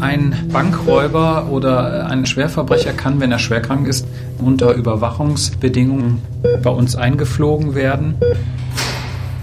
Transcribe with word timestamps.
Ein 0.00 0.34
Bankräuber 0.52 1.48
oder 1.50 2.06
ein 2.06 2.26
Schwerverbrecher 2.26 2.92
kann, 2.92 3.20
wenn 3.20 3.32
er 3.32 3.38
schwerkrank 3.38 3.86
ist, 3.86 4.06
unter 4.38 4.74
Überwachungsbedingungen 4.74 6.20
bei 6.62 6.70
uns 6.70 6.96
eingeflogen 6.96 7.74
werden. 7.74 8.16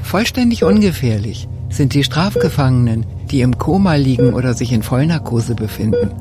Vollständig 0.03 0.63
ungefährlich 0.63 1.47
sind 1.69 1.93
die 1.93 2.03
Strafgefangenen, 2.03 3.05
die 3.31 3.41
im 3.41 3.57
Koma 3.57 3.95
liegen 3.95 4.33
oder 4.33 4.53
sich 4.53 4.71
in 4.71 4.83
Vollnarkose 4.83 5.55
befinden. 5.55 6.11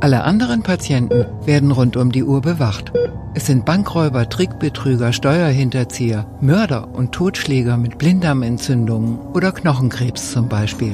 Alle 0.00 0.24
anderen 0.24 0.62
Patienten 0.62 1.26
werden 1.46 1.70
rund 1.70 1.96
um 1.96 2.10
die 2.10 2.24
Uhr 2.24 2.40
bewacht. 2.40 2.92
Es 3.36 3.46
sind 3.46 3.64
Bankräuber, 3.64 4.28
Trickbetrüger, 4.28 5.12
Steuerhinterzieher, 5.12 6.24
Mörder 6.40 6.86
und 6.94 7.10
Totschläger 7.10 7.76
mit 7.76 7.98
Blinddarmentzündungen 7.98 9.18
oder 9.32 9.50
Knochenkrebs 9.50 10.30
zum 10.30 10.48
Beispiel. 10.48 10.92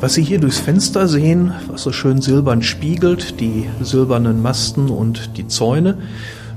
Was 0.00 0.14
Sie 0.14 0.24
hier 0.24 0.40
durchs 0.40 0.58
Fenster 0.58 1.06
sehen, 1.06 1.52
was 1.68 1.84
so 1.84 1.92
schön 1.92 2.20
silbern 2.20 2.62
spiegelt, 2.62 3.38
die 3.38 3.68
silbernen 3.80 4.42
Masten 4.42 4.90
und 4.90 5.36
die 5.36 5.46
Zäune, 5.46 5.98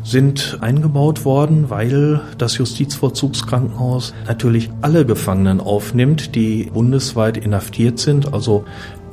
sind 0.04 0.58
eingebaut 0.62 1.24
worden, 1.24 1.70
weil 1.70 2.22
das 2.40 2.58
Justizvollzugskrankenhaus 2.58 4.16
natürlich 4.28 4.72
alle 4.82 5.06
Gefangenen 5.06 5.60
aufnimmt, 5.60 6.34
die 6.34 6.72
bundesweit 6.74 7.38
inhaftiert 7.38 8.00
sind, 8.00 8.34
also 8.34 8.66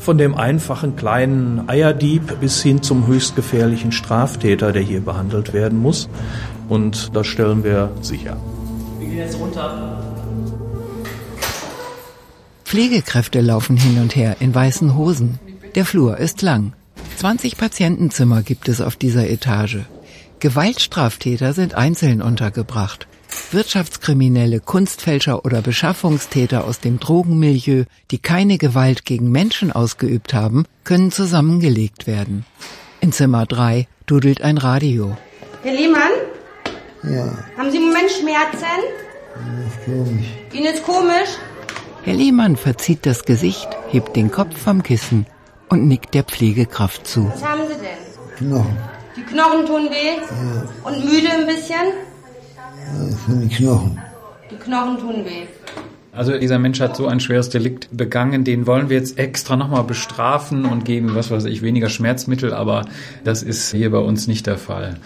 von 0.02 0.18
dem 0.18 0.34
einfachen 0.34 0.96
kleinen 0.96 1.68
Eierdieb 1.68 2.40
bis 2.40 2.60
hin 2.60 2.82
zum 2.82 3.06
höchst 3.06 3.36
gefährlichen 3.36 3.92
Straftäter, 3.92 4.72
der 4.72 4.82
hier 4.82 5.00
behandelt 5.00 5.52
werden 5.52 5.78
muss. 5.78 6.08
Und 6.68 7.14
das 7.14 7.26
stellen 7.28 7.62
wir 7.62 7.90
sicher. 8.00 8.36
Wir 8.98 9.08
gehen 9.08 9.18
jetzt 9.18 9.38
runter. 9.38 10.02
Pflegekräfte 12.64 13.40
laufen 13.40 13.76
hin 13.76 14.00
und 14.00 14.16
her 14.16 14.36
in 14.40 14.54
weißen 14.54 14.96
Hosen. 14.96 15.38
Der 15.74 15.84
Flur 15.84 16.18
ist 16.18 16.42
lang. 16.42 16.72
20 17.18 17.56
Patientenzimmer 17.56 18.42
gibt 18.42 18.68
es 18.68 18.80
auf 18.80 18.96
dieser 18.96 19.28
Etage. 19.28 19.80
Gewaltstraftäter 20.40 21.52
sind 21.52 21.74
einzeln 21.74 22.22
untergebracht. 22.22 23.06
Wirtschaftskriminelle, 23.52 24.60
Kunstfälscher 24.60 25.44
oder 25.44 25.62
Beschaffungstäter 25.62 26.64
aus 26.64 26.80
dem 26.80 26.98
Drogenmilieu, 27.00 27.84
die 28.10 28.18
keine 28.18 28.58
Gewalt 28.58 29.04
gegen 29.04 29.30
Menschen 29.30 29.72
ausgeübt 29.72 30.34
haben, 30.34 30.64
können 30.84 31.10
zusammengelegt 31.10 32.06
werden. 32.06 32.44
In 33.00 33.12
Zimmer 33.12 33.46
3 33.46 33.86
dudelt 34.06 34.42
ein 34.42 34.58
Radio. 34.58 35.16
Herr 35.62 35.74
Lehmann? 35.74 36.10
Ja, 37.02 37.32
Haben 37.56 37.70
Sie 37.70 37.78
im 37.78 37.84
Moment 37.88 38.10
Schmerzen? 38.10 38.64
das 39.34 39.74
ist 39.74 39.84
komisch. 39.84 40.26
Ihnen 40.52 40.66
ist 40.74 40.82
komisch? 40.84 41.28
Herr 42.04 42.14
Lehmann 42.14 42.56
verzieht 42.56 43.06
das 43.06 43.24
Gesicht, 43.24 43.68
hebt 43.90 44.14
den 44.16 44.30
Kopf 44.30 44.56
vom 44.58 44.82
Kissen 44.82 45.26
und 45.68 45.86
nickt 45.88 46.14
der 46.14 46.24
Pflegekraft 46.24 47.06
zu. 47.06 47.30
Was 47.32 47.44
haben 47.44 47.62
Sie 47.68 47.74
denn? 47.74 48.48
Knochen. 48.48 48.76
Die 49.16 49.22
Knochen 49.22 49.66
tun 49.66 49.88
weh? 49.90 50.20
Und 50.84 51.04
müde 51.04 51.28
ein 51.30 51.46
bisschen? 51.46 51.76
Das 52.86 53.24
sind 53.26 53.40
die 53.40 53.56
Knochen. 53.56 54.00
Die 54.50 54.56
Knochen 54.56 54.98
tun 54.98 55.24
weh. 55.24 55.46
Also 56.14 56.38
dieser 56.38 56.58
Mensch 56.58 56.78
hat 56.80 56.94
so 56.94 57.06
ein 57.06 57.20
schweres 57.20 57.48
Delikt 57.48 57.88
begangen, 57.90 58.44
den 58.44 58.66
wollen 58.66 58.90
wir 58.90 58.98
jetzt 58.98 59.18
extra 59.18 59.56
nochmal 59.56 59.84
bestrafen 59.84 60.66
und 60.66 60.84
geben, 60.84 61.14
was 61.14 61.30
weiß 61.30 61.46
ich, 61.46 61.62
weniger 61.62 61.88
Schmerzmittel, 61.88 62.52
aber 62.52 62.84
das 63.24 63.42
ist 63.42 63.70
hier 63.70 63.90
bei 63.90 63.98
uns 63.98 64.26
nicht 64.26 64.46
der 64.46 64.58
Fall. 64.58 64.98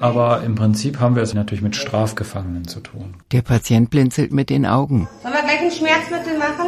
Aber 0.00 0.42
im 0.42 0.54
Prinzip 0.54 1.00
haben 1.00 1.16
wir 1.16 1.22
es 1.22 1.34
natürlich 1.34 1.62
mit 1.62 1.76
Strafgefangenen 1.76 2.66
zu 2.66 2.80
tun. 2.80 3.14
Der 3.30 3.42
Patient 3.42 3.90
blinzelt 3.90 4.32
mit 4.32 4.48
den 4.48 4.64
Augen. 4.64 5.06
Sollen 5.22 5.34
wir 5.34 5.42
gleich 5.42 5.60
ein 5.60 5.70
Schmerzmittel 5.70 6.38
machen? 6.38 6.66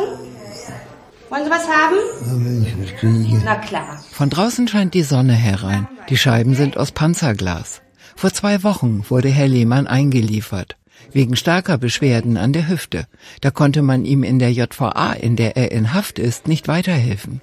Wollen 1.30 1.44
Sie 1.44 1.50
was 1.50 1.66
haben? 1.66 3.42
Na 3.44 3.56
klar. 3.56 4.04
Von 4.12 4.28
draußen 4.28 4.68
scheint 4.68 4.92
die 4.94 5.02
Sonne 5.02 5.32
herein. 5.32 5.88
Die 6.10 6.18
Scheiben 6.18 6.54
sind 6.54 6.76
aus 6.76 6.92
Panzerglas. 6.92 7.80
Vor 8.16 8.32
zwei 8.32 8.62
Wochen 8.62 9.04
wurde 9.10 9.28
Herr 9.28 9.46
Lehmann 9.46 9.86
eingeliefert. 9.86 10.76
Wegen 11.12 11.36
starker 11.36 11.76
Beschwerden 11.76 12.38
an 12.38 12.54
der 12.54 12.66
Hüfte. 12.66 13.06
Da 13.42 13.50
konnte 13.50 13.82
man 13.82 14.06
ihm 14.06 14.22
in 14.22 14.38
der 14.38 14.52
JVA, 14.52 15.12
in 15.12 15.36
der 15.36 15.56
er 15.58 15.70
in 15.70 15.92
Haft 15.92 16.18
ist, 16.18 16.48
nicht 16.48 16.66
weiterhelfen. 16.66 17.42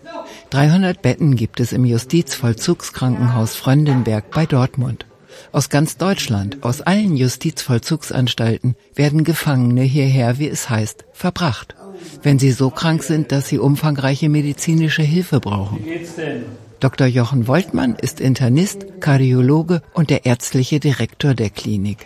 300 0.50 1.01
Betten 1.01 1.35
gibt 1.35 1.59
es 1.59 1.73
im 1.73 1.85
Justizvollzugskrankenhaus 1.85 3.56
Fröndenberg 3.56 4.31
bei 4.31 4.47
Dortmund. 4.47 5.06
Aus 5.51 5.69
ganz 5.69 5.97
Deutschland, 5.97 6.57
aus 6.61 6.81
allen 6.81 7.16
Justizvollzugsanstalten 7.16 8.75
werden 8.95 9.23
Gefangene 9.23 9.84
hierher, 9.84 10.40
wie 10.40 10.50
es 10.50 10.72
heißt, 10.72 11.05
verbracht. 11.13 11.75
Wenn 12.23 12.40
sie 12.40 12.51
so 12.51 12.72
krank 12.72 13.03
sind, 13.03 13.31
dass 13.31 13.47
sie 13.47 13.59
umfangreiche 13.59 14.28
medizinische 14.28 15.03
Hilfe 15.03 15.40
brauchen. 15.40 15.85
Wie 15.85 15.90
geht's 15.90 16.16
denn? 16.16 16.45
Dr. 16.84 17.08
Jochen 17.08 17.48
Woltmann 17.48 17.96
ist 17.96 18.20
Internist, 18.20 19.00
Kardiologe 19.00 19.82
und 19.94 20.10
der 20.10 20.26
ärztliche 20.26 20.82
Direktor 20.82 21.34
der 21.34 21.50
Klinik. 21.50 22.00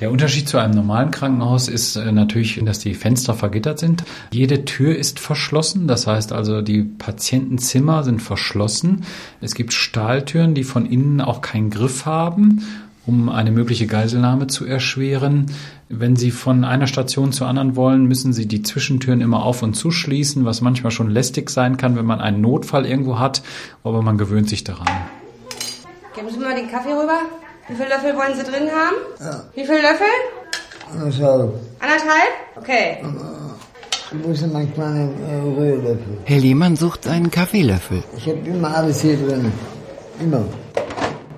Der 0.00 0.10
Unterschied 0.10 0.48
zu 0.48 0.56
einem 0.56 0.72
normalen 0.72 1.10
Krankenhaus 1.10 1.68
ist 1.68 1.96
äh, 1.96 2.10
natürlich, 2.10 2.58
dass 2.64 2.78
die 2.78 2.94
Fenster 2.94 3.34
vergittert 3.34 3.78
sind. 3.78 4.04
Jede 4.32 4.64
Tür 4.64 4.96
ist 4.96 5.20
verschlossen, 5.20 5.86
das 5.86 6.06
heißt 6.06 6.32
also 6.32 6.62
die 6.62 6.82
Patientenzimmer 6.82 8.04
sind 8.04 8.22
verschlossen. 8.22 9.04
Es 9.42 9.54
gibt 9.54 9.74
Stahltüren, 9.74 10.54
die 10.54 10.64
von 10.64 10.86
innen 10.86 11.20
auch 11.20 11.42
keinen 11.42 11.68
Griff 11.68 12.06
haben, 12.06 12.62
um 13.06 13.28
eine 13.28 13.50
mögliche 13.50 13.86
Geiselnahme 13.86 14.46
zu 14.46 14.64
erschweren. 14.64 15.46
Wenn 15.88 16.16
Sie 16.16 16.30
von 16.30 16.64
einer 16.64 16.86
Station 16.86 17.32
zur 17.32 17.46
anderen 17.46 17.76
wollen, 17.76 18.06
müssen 18.06 18.32
Sie 18.32 18.46
die 18.46 18.62
Zwischentüren 18.62 19.20
immer 19.20 19.44
auf 19.44 19.62
und 19.62 19.74
zuschließen, 19.74 20.44
was 20.44 20.60
manchmal 20.60 20.90
schon 20.90 21.10
lästig 21.10 21.50
sein 21.50 21.76
kann, 21.76 21.96
wenn 21.96 22.06
man 22.06 22.20
einen 22.20 22.40
Notfall 22.40 22.86
irgendwo 22.86 23.18
hat, 23.18 23.42
aber 23.82 24.02
man 24.02 24.18
gewöhnt 24.18 24.48
sich 24.48 24.64
daran. 24.64 24.88
Geben 26.14 26.28
Sie 26.30 26.38
mir 26.38 26.46
mal 26.46 26.54
den 26.54 26.70
Kaffee 26.70 26.92
rüber. 26.92 27.18
Wie 27.68 27.74
viele 27.74 27.88
Löffel 27.88 28.14
wollen 28.14 28.36
Sie 28.36 28.44
drin 28.44 28.68
haben? 28.70 29.40
Wie 29.54 29.64
viele 29.64 29.82
Löffel? 29.82 30.06
Anderthalb. 30.92 31.54
Anderthalb? 31.80 32.32
Okay. 32.56 32.98
Wo 34.22 34.30
ist 34.30 34.42
denn 34.42 34.52
mein 34.52 34.72
kleiner 34.72 35.08
äh, 35.28 35.40
Rührlöffel? 35.40 36.18
Herr 36.24 36.38
Lehmann 36.38 36.76
sucht 36.76 37.04
seinen 37.04 37.30
Kaffeelöffel. 37.30 38.02
Ich 38.16 38.28
habe 38.28 38.38
immer 38.46 38.76
alles 38.76 39.00
hier 39.00 39.16
drin. 39.16 39.50
Immer. 40.20 40.44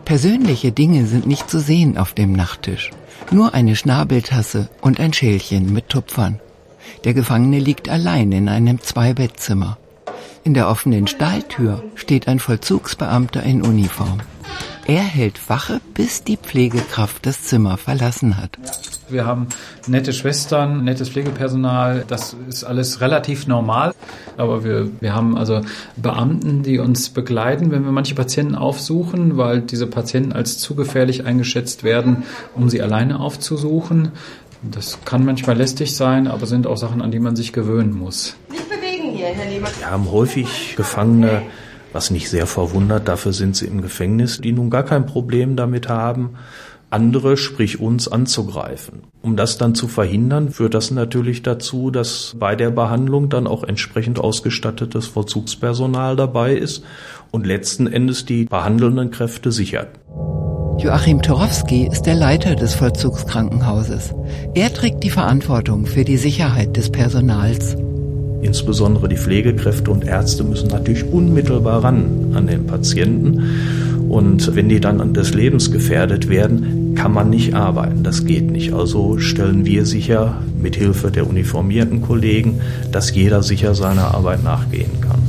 Persönliche 0.07 0.71
Dinge 0.71 1.05
sind 1.07 1.27
nicht 1.27 1.51
zu 1.51 1.59
sehen 1.59 1.99
auf 1.99 2.15
dem 2.15 2.33
Nachttisch. 2.33 2.93
Nur 3.33 3.55
eine 3.55 3.75
Schnabeltasse 3.75 4.69
und 4.81 5.01
ein 5.01 5.13
Schälchen 5.13 5.73
mit 5.73 5.89
Tupfern. 5.89 6.39
Der 7.03 7.13
Gefangene 7.13 7.59
liegt 7.59 7.89
allein 7.89 8.31
in 8.31 8.49
einem 8.49 8.81
Zweibettzimmer. 8.81 9.79
In 10.45 10.55
der 10.55 10.69
offenen 10.69 11.09
Stahltür 11.09 11.83
steht 11.97 12.29
ein 12.29 12.39
Vollzugsbeamter 12.39 13.43
in 13.43 13.63
Uniform. 13.63 14.21
Er 14.87 15.03
hält 15.03 15.51
Wache, 15.51 15.81
bis 15.93 16.23
die 16.23 16.37
Pflegekraft 16.37 17.27
das 17.27 17.43
Zimmer 17.43 17.77
verlassen 17.77 18.37
hat. 18.37 18.57
Wir 19.09 19.25
haben 19.25 19.47
nette 19.87 20.13
Schwestern, 20.13 20.85
nettes 20.85 21.11
Pflegepersonal. 21.11 22.05
Das 22.09 22.37
ist 22.49 22.65
alles 22.65 23.01
relativ 23.01 23.47
normal. 23.47 23.93
Aber 24.37 24.65
wir, 24.65 24.89
wir 25.01 25.15
haben 25.15 25.37
also 25.37 25.61
Beamten, 25.97 26.63
die 26.63 26.79
uns 26.79 27.11
begleiten, 27.11 27.71
wenn 27.71 27.85
wir 27.85 27.93
manche 27.93 28.15
Patienten 28.15 28.55
aufsuchen, 28.55 29.37
weil 29.37 29.61
diese 29.61 29.87
Patienten 29.87 30.33
als 30.33 30.59
zu 30.59 30.75
gefährlich 30.75 31.25
eingeschätzt 31.25 31.85
werden, 31.85 32.25
um 32.55 32.69
sie 32.69 32.83
alleine 32.83 33.21
aufzusuchen. 33.21 34.13
Das 34.63 34.99
kann 35.05 35.25
manchmal 35.25 35.57
lästig 35.57 35.95
sein, 35.95 36.27
aber 36.27 36.47
sind 36.47 36.67
auch 36.67 36.77
Sachen, 36.77 37.01
an 37.01 37.11
die 37.11 37.21
man 37.21 37.37
sich 37.37 37.53
gewöhnen 37.53 37.97
muss. 37.97 38.37
Nicht 38.51 38.69
bewegen 38.69 39.13
hier, 39.15 39.27
Herr 39.27 39.49
Lehmann. 39.49 39.71
Wir 39.79 39.91
haben 39.91 40.11
häufig 40.11 40.75
Gefangene, 40.77 41.43
was 41.93 42.11
nicht 42.11 42.29
sehr 42.29 42.47
verwundert, 42.47 43.07
dafür 43.07 43.33
sind 43.33 43.55
sie 43.55 43.67
im 43.67 43.83
Gefängnis, 43.83 44.41
die 44.41 44.53
nun 44.53 44.71
gar 44.71 44.83
kein 44.83 45.07
Problem 45.07 45.57
damit 45.57 45.89
haben, 45.89 46.37
andere, 46.91 47.37
sprich 47.37 47.81
uns, 47.81 48.09
anzugreifen. 48.09 49.03
Um 49.23 49.37
das 49.37 49.59
dann 49.59 49.75
zu 49.75 49.89
verhindern, 49.89 50.51
führt 50.51 50.75
das 50.75 50.91
natürlich 50.91 51.43
dazu, 51.43 51.91
dass 51.91 52.37
bei 52.39 52.55
der 52.55 52.71
Behandlung 52.71 53.29
dann 53.29 53.47
auch 53.47 53.65
entsprechend 53.65 54.19
ausgestattetes 54.19 55.07
Vollzugspersonal 55.07 56.17
dabei 56.17 56.55
ist 56.55 56.85
und 57.31 57.47
letzten 57.47 57.87
Endes 57.87 58.25
die 58.25 58.45
behandelnden 58.45 59.11
Kräfte 59.11 59.51
sichert. 59.53 59.89
Joachim 60.79 61.23
Torowski 61.23 61.89
ist 61.91 62.03
der 62.03 62.15
Leiter 62.15 62.55
des 62.55 62.75
Vollzugskrankenhauses. 62.75 64.15
Er 64.55 64.73
trägt 64.73 65.03
die 65.05 65.11
Verantwortung 65.11 65.87
für 65.87 66.05
die 66.05 66.19
Sicherheit 66.19 66.77
des 66.77 66.91
Personals. 66.91 67.77
Insbesondere 68.43 69.09
die 69.09 69.17
Pflegekräfte 69.17 69.91
und 69.91 70.05
Ärzte 70.05 70.45
müssen 70.45 70.69
natürlich 70.69 71.05
unmittelbar 71.05 71.83
ran 71.83 72.33
an 72.35 72.47
den 72.47 72.67
Patienten. 72.67 74.07
Und 74.11 74.55
wenn 74.55 74.69
die 74.69 74.79
dann 74.79 75.01
an 75.01 75.15
des 75.15 75.35
Lebens 75.35 75.73
gefährdet 75.73 76.29
werden, 76.29 76.76
kann 76.97 77.13
man 77.13 77.31
nicht 77.31 77.55
arbeiten. 77.55 78.03
Das 78.03 78.25
geht 78.25 78.51
nicht. 78.51 78.73
Also 78.73 79.19
stellen 79.19 79.65
wir 79.65 79.87
sicher, 79.87 80.43
mit 80.61 80.77
Hilfe 80.77 81.11
der 81.11 81.29
uniformierten 81.29 82.03
Kollegen, 82.03 82.61
dass 82.91 83.15
jeder 83.15 83.43
sicher 83.43 83.75
seiner 83.75 84.15
Arbeit 84.15 84.43
nachgehen 84.43 85.01
kann. 85.01 85.23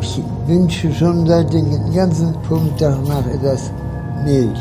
Ich 0.00 0.20
wünsche 0.46 0.94
schon 0.94 1.26
seit 1.26 1.52
dem 1.52 1.92
ganzen 1.92 2.32
Punkt 2.42 2.80
nach 2.80 3.26
etwas 3.26 3.72
nicht. 4.24 4.56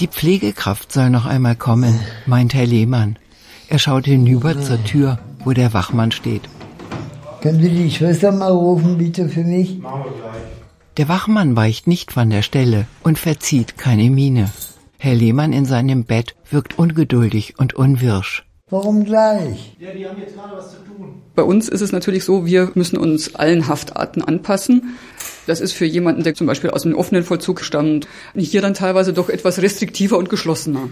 Die 0.00 0.08
Pflegekraft 0.08 0.92
soll 0.92 1.10
noch 1.10 1.26
einmal 1.26 1.56
kommen, 1.56 2.00
meint 2.26 2.54
Herr 2.54 2.66
Lehmann. 2.66 3.16
Er 3.68 3.78
schaut 3.78 4.06
hinüber 4.06 4.60
zur 4.60 4.82
Tür, 4.84 5.18
wo 5.44 5.52
der 5.52 5.72
Wachmann 5.72 6.12
steht. 6.12 6.42
Können 7.42 7.60
Sie 7.60 7.70
die 7.70 7.90
Schwester 7.90 8.30
mal 8.30 8.52
rufen, 8.52 8.98
bitte, 8.98 9.28
für 9.28 9.42
mich? 9.42 9.80
Der 10.96 11.08
Wachmann 11.08 11.56
weicht 11.56 11.88
nicht 11.88 12.12
von 12.12 12.30
der 12.30 12.42
Stelle 12.42 12.86
und 13.02 13.18
verzieht 13.18 13.76
keine 13.76 14.10
Miene. 14.10 14.48
Herr 14.96 15.16
Lehmann 15.16 15.52
in 15.52 15.64
seinem 15.64 16.04
Bett 16.04 16.36
wirkt 16.48 16.78
ungeduldig 16.78 17.54
und 17.58 17.74
unwirsch. 17.74 18.46
Warum 18.70 19.04
gleich? 19.04 19.76
Bei 21.34 21.42
uns 21.42 21.68
ist 21.68 21.80
es 21.80 21.90
natürlich 21.90 22.24
so, 22.24 22.46
wir 22.46 22.70
müssen 22.74 22.96
uns 22.96 23.34
allen 23.34 23.66
Haftarten 23.66 24.22
anpassen. 24.22 24.96
Das 25.48 25.60
ist 25.60 25.72
für 25.72 25.84
jemanden, 25.84 26.22
der 26.22 26.36
zum 26.36 26.46
Beispiel 26.46 26.70
aus 26.70 26.84
dem 26.84 26.94
offenen 26.94 27.24
Vollzug 27.24 27.62
stammt, 27.62 28.06
hier 28.36 28.62
dann 28.62 28.74
teilweise 28.74 29.12
doch 29.12 29.28
etwas 29.28 29.60
restriktiver 29.60 30.16
und 30.16 30.30
geschlossener. 30.30 30.88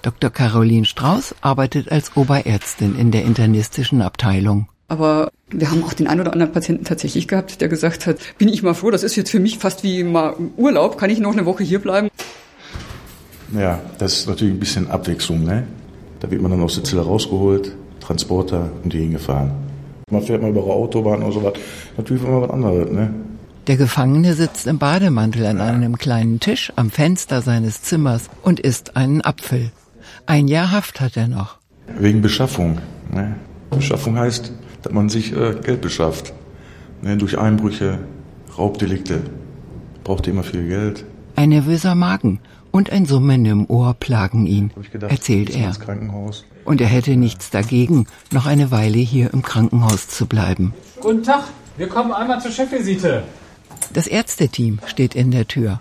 Dr. 0.00 0.30
Caroline 0.30 0.86
Strauß 0.86 1.34
arbeitet 1.42 1.92
als 1.92 2.16
Oberärztin 2.16 2.98
in 2.98 3.10
der 3.10 3.24
internistischen 3.24 4.00
Abteilung. 4.00 4.68
Aber 4.88 5.30
wir 5.52 5.70
haben 5.70 5.82
auch 5.84 5.92
den 5.92 6.06
einen 6.06 6.20
oder 6.20 6.32
anderen 6.32 6.52
Patienten 6.52 6.84
tatsächlich 6.84 7.28
gehabt, 7.28 7.60
der 7.60 7.68
gesagt 7.68 8.06
hat, 8.06 8.18
bin 8.38 8.48
ich 8.48 8.62
mal 8.62 8.74
froh, 8.74 8.90
das 8.90 9.02
ist 9.02 9.16
jetzt 9.16 9.30
für 9.30 9.40
mich 9.40 9.58
fast 9.58 9.82
wie 9.82 10.04
mal 10.04 10.34
Urlaub, 10.56 10.98
kann 10.98 11.10
ich 11.10 11.18
noch 11.20 11.32
eine 11.32 11.46
Woche 11.46 11.64
hier 11.64 11.80
bleiben? 11.80 12.08
Ja, 13.52 13.80
das 13.98 14.20
ist 14.20 14.28
natürlich 14.28 14.54
ein 14.54 14.60
bisschen 14.60 14.88
Abwechslung. 14.90 15.42
Ne? 15.42 15.66
Da 16.20 16.30
wird 16.30 16.40
man 16.40 16.52
dann 16.52 16.62
aus 16.62 16.74
der 16.74 16.84
Zelle 16.84 17.02
rausgeholt, 17.02 17.74
Transporter 17.98 18.70
und 18.84 18.92
hierhin 18.92 19.12
gefahren. 19.12 19.52
Man 20.10 20.22
fährt 20.22 20.42
mal 20.42 20.50
über 20.50 20.62
eine 20.62 20.72
Autobahn 20.72 21.22
oder 21.22 21.32
so 21.32 21.42
was. 21.42 21.54
Natürlich 21.96 22.22
immer 22.22 22.42
was 22.42 22.50
anderes. 22.50 22.90
Ne? 22.90 23.12
Der 23.66 23.76
Gefangene 23.76 24.34
sitzt 24.34 24.66
im 24.66 24.78
Bademantel 24.78 25.46
an 25.46 25.60
einem 25.60 25.98
kleinen 25.98 26.40
Tisch 26.40 26.72
am 26.76 26.90
Fenster 26.90 27.42
seines 27.42 27.82
Zimmers 27.82 28.30
und 28.42 28.60
isst 28.60 28.96
einen 28.96 29.20
Apfel. 29.20 29.70
Ein 30.26 30.48
Jahr 30.48 30.70
Haft 30.72 31.00
hat 31.00 31.16
er 31.16 31.28
noch. 31.28 31.58
Wegen 31.98 32.22
Beschaffung. 32.22 32.78
Ne? 33.12 33.36
Beschaffung 33.70 34.18
heißt, 34.18 34.52
dass 34.82 34.92
man 34.92 35.08
sich 35.08 35.32
äh, 35.32 35.54
Geld 35.62 35.80
beschafft. 35.80 36.32
Ne? 37.02 37.16
Durch 37.16 37.38
Einbrüche, 37.38 37.98
Raubdelikte. 38.56 39.22
Braucht 40.04 40.26
immer 40.26 40.42
viel 40.42 40.66
Geld. 40.68 41.04
Ein 41.36 41.50
nervöser 41.50 41.94
Magen 41.94 42.40
und 42.70 42.90
ein 42.90 43.06
Summen 43.06 43.44
im 43.44 43.68
Ohr 43.68 43.94
plagen 43.94 44.46
ihn, 44.46 44.72
gedacht, 44.92 45.10
erzählt 45.10 45.50
er. 45.50 45.72
Und 46.64 46.80
er 46.80 46.86
hätte 46.86 47.16
nichts 47.16 47.50
dagegen, 47.50 48.06
noch 48.30 48.46
eine 48.46 48.70
Weile 48.70 48.98
hier 48.98 49.32
im 49.32 49.42
Krankenhaus 49.42 50.08
zu 50.08 50.26
bleiben. 50.26 50.74
Guten 51.00 51.22
Tag, 51.22 51.44
wir 51.76 51.88
kommen 51.88 52.12
einmal 52.12 52.40
zur 52.40 52.50
Chefvisite. 52.50 53.24
Das 53.92 54.06
Ärzteteam 54.06 54.78
steht 54.86 55.14
in 55.14 55.30
der 55.30 55.48
Tür. 55.48 55.80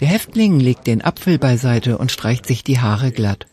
Der 0.00 0.08
Häftling 0.08 0.58
legt 0.58 0.86
den 0.86 1.02
Apfel 1.02 1.38
beiseite 1.38 1.98
und 1.98 2.10
streicht 2.10 2.46
sich 2.46 2.64
die 2.64 2.80
Haare 2.80 3.12
glatt. 3.12 3.46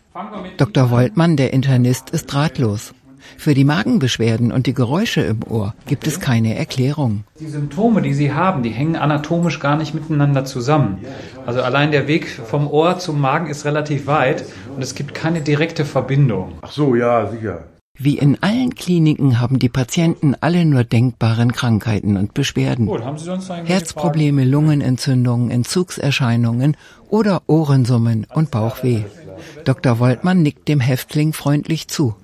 Dr. 0.57 0.89
Woltmann, 0.89 1.37
der 1.37 1.53
Internist, 1.53 2.09
ist 2.09 2.33
ratlos. 2.33 2.93
Für 3.37 3.53
die 3.53 3.63
Magenbeschwerden 3.63 4.51
und 4.51 4.67
die 4.67 4.73
Geräusche 4.73 5.21
im 5.21 5.39
Ohr 5.49 5.73
gibt 5.87 6.07
es 6.07 6.19
keine 6.19 6.55
Erklärung. 6.55 7.23
Die 7.39 7.47
Symptome, 7.47 8.01
die 8.01 8.13
Sie 8.13 8.33
haben, 8.33 8.63
die 8.63 8.69
hängen 8.69 8.95
anatomisch 8.95 9.59
gar 9.59 9.75
nicht 9.75 9.93
miteinander 9.93 10.45
zusammen. 10.45 10.99
Also 11.45 11.61
allein 11.61 11.91
der 11.91 12.07
Weg 12.07 12.27
vom 12.27 12.67
Ohr 12.67 12.99
zum 12.99 13.19
Magen 13.19 13.47
ist 13.47 13.65
relativ 13.65 14.07
weit 14.07 14.45
und 14.75 14.81
es 14.81 14.95
gibt 14.95 15.13
keine 15.13 15.41
direkte 15.41 15.85
Verbindung. 15.85 16.53
Ach 16.61 16.71
so, 16.71 16.95
ja, 16.95 17.27
sicher. 17.27 17.65
Wie 17.99 18.17
in 18.17 18.41
allen 18.41 18.73
Kliniken 18.73 19.39
haben 19.39 19.59
die 19.59 19.69
Patienten 19.69 20.35
alle 20.41 20.65
nur 20.65 20.83
denkbaren 20.83 21.51
Krankheiten 21.51 22.17
und 22.17 22.33
Beschwerden. 22.33 22.87
Gut, 22.87 23.03
haben 23.03 23.19
Sie 23.19 23.25
sonst 23.25 23.49
noch 23.49 23.57
irgendwelche 23.57 23.81
Herzprobleme, 23.81 24.45
Lungenentzündungen, 24.45 25.51
Entzugserscheinungen 25.51 26.75
oder 27.09 27.43
Ohrensummen 27.45 28.25
und 28.33 28.49
Bauchweh. 28.49 29.03
Dr. 29.63 29.99
Woltmann 29.99 30.41
nickt 30.41 30.67
dem 30.69 30.79
Häftling 30.79 31.33
freundlich 31.33 31.87
zu. 31.87 32.15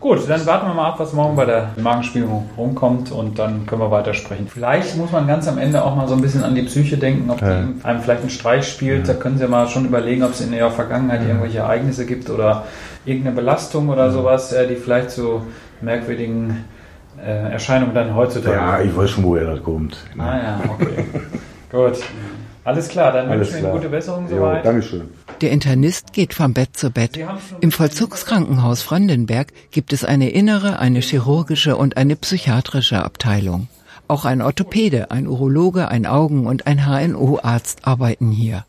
Gut, 0.00 0.28
dann 0.28 0.44
warten 0.46 0.66
wir 0.66 0.74
mal 0.74 0.88
ab, 0.88 1.00
was 1.00 1.12
morgen 1.12 1.36
bei 1.36 1.44
der 1.44 1.70
Magenspiegelung 1.76 2.50
rumkommt 2.56 3.10
und 3.10 3.38
dann 3.38 3.66
können 3.66 3.80
wir 3.80 3.90
weitersprechen. 3.90 4.48
Vielleicht 4.48 4.96
muss 4.96 5.12
man 5.12 5.26
ganz 5.26 5.48
am 5.48 5.58
Ende 5.58 5.84
auch 5.84 5.96
mal 5.96 6.06
so 6.06 6.14
ein 6.14 6.20
bisschen 6.20 6.44
an 6.44 6.54
die 6.54 6.62
Psyche 6.62 6.96
denken, 6.96 7.30
ob 7.30 7.38
die 7.38 7.44
einem 7.44 8.00
vielleicht 8.00 8.20
einen 8.20 8.30
Streich 8.30 8.68
spielt. 8.68 9.08
Da 9.08 9.14
können 9.14 9.38
Sie 9.38 9.46
mal 9.48 9.66
schon 9.68 9.86
überlegen, 9.86 10.22
ob 10.22 10.32
es 10.32 10.40
in 10.40 10.52
Ihrer 10.52 10.70
Vergangenheit 10.70 11.22
irgendwelche 11.22 11.58
Ereignisse 11.58 12.06
gibt 12.06 12.30
oder 12.30 12.64
irgendeine 13.04 13.34
Belastung 13.36 13.88
oder 13.88 14.10
sowas, 14.10 14.52
äh, 14.52 14.66
die 14.68 14.76
vielleicht 14.76 15.10
zu 15.10 15.42
merkwürdigen 15.80 16.64
äh, 17.24 17.52
Erscheinungen 17.52 17.94
dann 17.94 18.14
heutzutage. 18.14 18.56
Ja, 18.56 18.80
ich 18.80 18.96
weiß 18.96 19.10
schon, 19.10 19.24
woher 19.24 19.46
das 19.46 19.62
kommt. 19.62 19.96
Ah 20.18 20.36
ja, 20.36 20.60
okay. 20.68 21.04
Gut. 21.70 21.98
Alles 22.64 22.88
klar, 22.88 23.12
dann 23.12 23.28
Alles 23.28 23.48
wünschen 23.48 23.62
wir 23.62 23.68
Ihnen 23.70 23.78
gute 23.78 23.88
Besserung 23.90 24.28
Jo, 24.30 24.36
soweit. 24.36 24.64
Dankeschön. 24.64 25.02
Der 25.40 25.50
Internist 25.50 26.12
geht 26.12 26.32
vom 26.32 26.54
Bett 26.54 26.76
zu 26.76 26.90
Bett. 26.90 27.18
Im 27.60 27.70
Vollzugskrankenhaus 27.70 28.82
Frondenberg 28.82 29.52
gibt 29.70 29.92
es 29.92 30.04
eine 30.04 30.30
innere, 30.30 30.78
eine 30.78 31.00
chirurgische 31.00 31.76
und 31.76 31.96
eine 31.98 32.16
psychiatrische 32.16 33.04
Abteilung. 33.04 33.68
Auch 34.08 34.24
ein 34.24 34.42
Orthopäde, 34.42 35.10
ein 35.10 35.26
Urologe, 35.26 35.88
ein 35.88 36.06
Augen- 36.06 36.46
und 36.46 36.66
ein 36.66 36.86
HNO-Arzt 36.86 37.86
arbeiten 37.86 38.30
hier. 38.30 38.64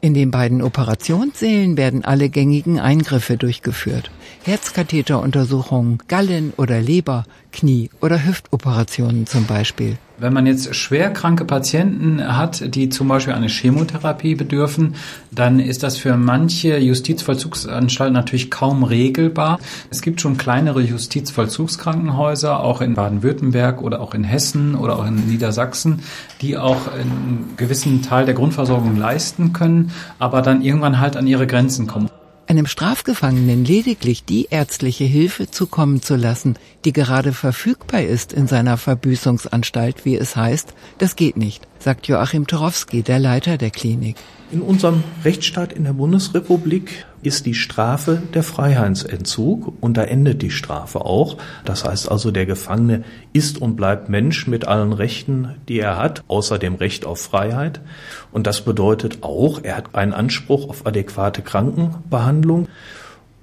In 0.00 0.14
den 0.14 0.32
beiden 0.32 0.62
Operationssälen 0.62 1.76
werden 1.76 2.04
alle 2.04 2.28
gängigen 2.28 2.80
Eingriffe 2.80 3.36
durchgeführt. 3.36 4.10
Herzkatheteruntersuchungen, 4.42 5.98
Gallen- 6.08 6.52
oder 6.56 6.80
Leber-, 6.80 7.24
Knie- 7.52 7.90
oder 8.00 8.24
Hüftoperationen 8.24 9.26
zum 9.26 9.46
Beispiel. 9.46 9.98
Wenn 10.22 10.34
man 10.34 10.46
jetzt 10.46 10.72
schwerkranke 10.76 11.44
Patienten 11.44 12.36
hat, 12.36 12.76
die 12.76 12.88
zum 12.90 13.08
Beispiel 13.08 13.34
eine 13.34 13.48
Chemotherapie 13.48 14.36
bedürfen, 14.36 14.94
dann 15.32 15.58
ist 15.58 15.82
das 15.82 15.96
für 15.96 16.16
manche 16.16 16.78
Justizvollzugsanstalten 16.78 18.14
natürlich 18.14 18.48
kaum 18.48 18.84
regelbar. 18.84 19.58
Es 19.90 20.00
gibt 20.00 20.20
schon 20.20 20.36
kleinere 20.36 20.80
Justizvollzugskrankenhäuser, 20.80 22.60
auch 22.60 22.80
in 22.82 22.94
Baden-Württemberg 22.94 23.82
oder 23.82 24.00
auch 24.00 24.14
in 24.14 24.22
Hessen 24.22 24.76
oder 24.76 24.96
auch 25.00 25.06
in 25.08 25.26
Niedersachsen, 25.26 26.04
die 26.40 26.56
auch 26.56 26.86
einen 26.86 27.54
gewissen 27.56 28.02
Teil 28.02 28.24
der 28.24 28.34
Grundversorgung 28.34 28.96
leisten 28.96 29.52
können, 29.52 29.90
aber 30.20 30.40
dann 30.40 30.62
irgendwann 30.62 31.00
halt 31.00 31.16
an 31.16 31.26
ihre 31.26 31.48
Grenzen 31.48 31.88
kommen. 31.88 32.08
Einem 32.52 32.66
Strafgefangenen 32.66 33.64
lediglich 33.64 34.26
die 34.26 34.48
ärztliche 34.50 35.04
Hilfe 35.04 35.50
zukommen 35.50 36.02
zu 36.02 36.16
lassen, 36.16 36.56
die 36.84 36.92
gerade 36.92 37.32
verfügbar 37.32 38.02
ist 38.02 38.34
in 38.34 38.46
seiner 38.46 38.76
Verbüßungsanstalt, 38.76 40.04
wie 40.04 40.16
es 40.16 40.36
heißt, 40.36 40.74
das 40.98 41.16
geht 41.16 41.38
nicht, 41.38 41.66
sagt 41.78 42.08
Joachim 42.08 42.46
Torowski, 42.46 43.02
der 43.02 43.20
Leiter 43.20 43.56
der 43.56 43.70
Klinik. 43.70 44.16
In 44.50 44.60
unserem 44.60 45.02
Rechtsstaat 45.24 45.72
in 45.72 45.84
der 45.84 45.94
Bundesrepublik 45.94 47.06
ist 47.22 47.46
die 47.46 47.54
Strafe 47.54 48.20
der 48.34 48.42
Freiheitsentzug 48.42 49.72
und 49.80 49.96
da 49.96 50.04
endet 50.04 50.42
die 50.42 50.50
Strafe 50.50 51.00
auch. 51.02 51.38
Das 51.64 51.84
heißt 51.84 52.10
also, 52.10 52.30
der 52.30 52.46
Gefangene 52.46 53.04
ist 53.32 53.60
und 53.60 53.76
bleibt 53.76 54.08
Mensch 54.08 54.46
mit 54.46 54.66
allen 54.66 54.92
Rechten, 54.92 55.54
die 55.68 55.78
er 55.78 55.98
hat, 55.98 56.22
außer 56.28 56.58
dem 56.58 56.74
Recht 56.74 57.04
auf 57.06 57.20
Freiheit. 57.20 57.80
Und 58.32 58.46
das 58.46 58.62
bedeutet 58.62 59.22
auch, 59.22 59.60
er 59.62 59.76
hat 59.76 59.94
einen 59.94 60.12
Anspruch 60.12 60.68
auf 60.68 60.86
adäquate 60.86 61.42
Krankenbehandlung. 61.42 62.68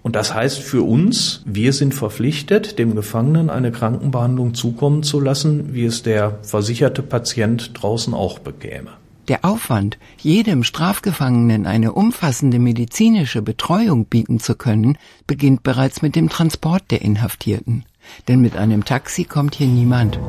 Und 0.02 0.16
das 0.16 0.34
heißt 0.34 0.60
für 0.60 0.82
uns, 0.82 1.44
wir 1.46 1.74
sind 1.74 1.94
verpflichtet, 1.94 2.80
dem 2.80 2.96
Gefangenen 2.96 3.50
eine 3.50 3.72
Krankenbehandlung 3.72 4.54
zukommen 4.54 5.04
zu 5.04 5.20
lassen, 5.20 5.74
wie 5.74 5.86
es 5.86 6.04
der 6.04 6.40
versicherte 6.42 7.04
Patient 7.04 7.72
draußen 7.74 8.14
auch 8.14 8.40
bekäme. 8.40 8.92
Der 9.30 9.46
Aufwand, 9.46 10.00
jedem 10.18 10.64
Strafgefangenen 10.64 11.68
eine 11.68 11.94
umfassende 11.94 12.58
medizinische 12.58 13.44
Betreuung 13.44 14.06
bieten 14.06 14.40
zu 14.40 14.56
können, 14.56 14.98
beginnt 15.28 15.62
bereits 15.62 16.02
mit 16.02 16.16
dem 16.16 16.30
Transport 16.30 16.90
der 16.90 17.04
Inhaftierten. 17.04 17.86
Denn 18.28 18.42
mit 18.42 18.58
einem 18.58 18.86
Taxi 18.86 19.26
kommt 19.26 19.54
hier 19.54 19.68
niemand. 19.68 20.20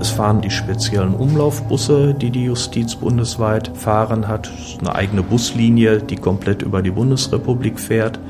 Es 0.00 0.10
fahren 0.10 0.40
die 0.40 0.50
speziellen 0.50 1.14
Umlaufbusse, 1.14 2.14
die 2.14 2.30
die 2.30 2.44
Justiz 2.44 2.94
bundesweit 2.94 3.76
fahren 3.76 4.28
hat. 4.28 4.52
Eine 4.78 4.94
eigene 4.94 5.24
Buslinie, 5.24 6.00
die 6.00 6.16
komplett 6.16 6.62
über 6.62 6.82
die 6.82 6.92
Bundesrepublik 6.92 7.80
fährt. 7.80 8.20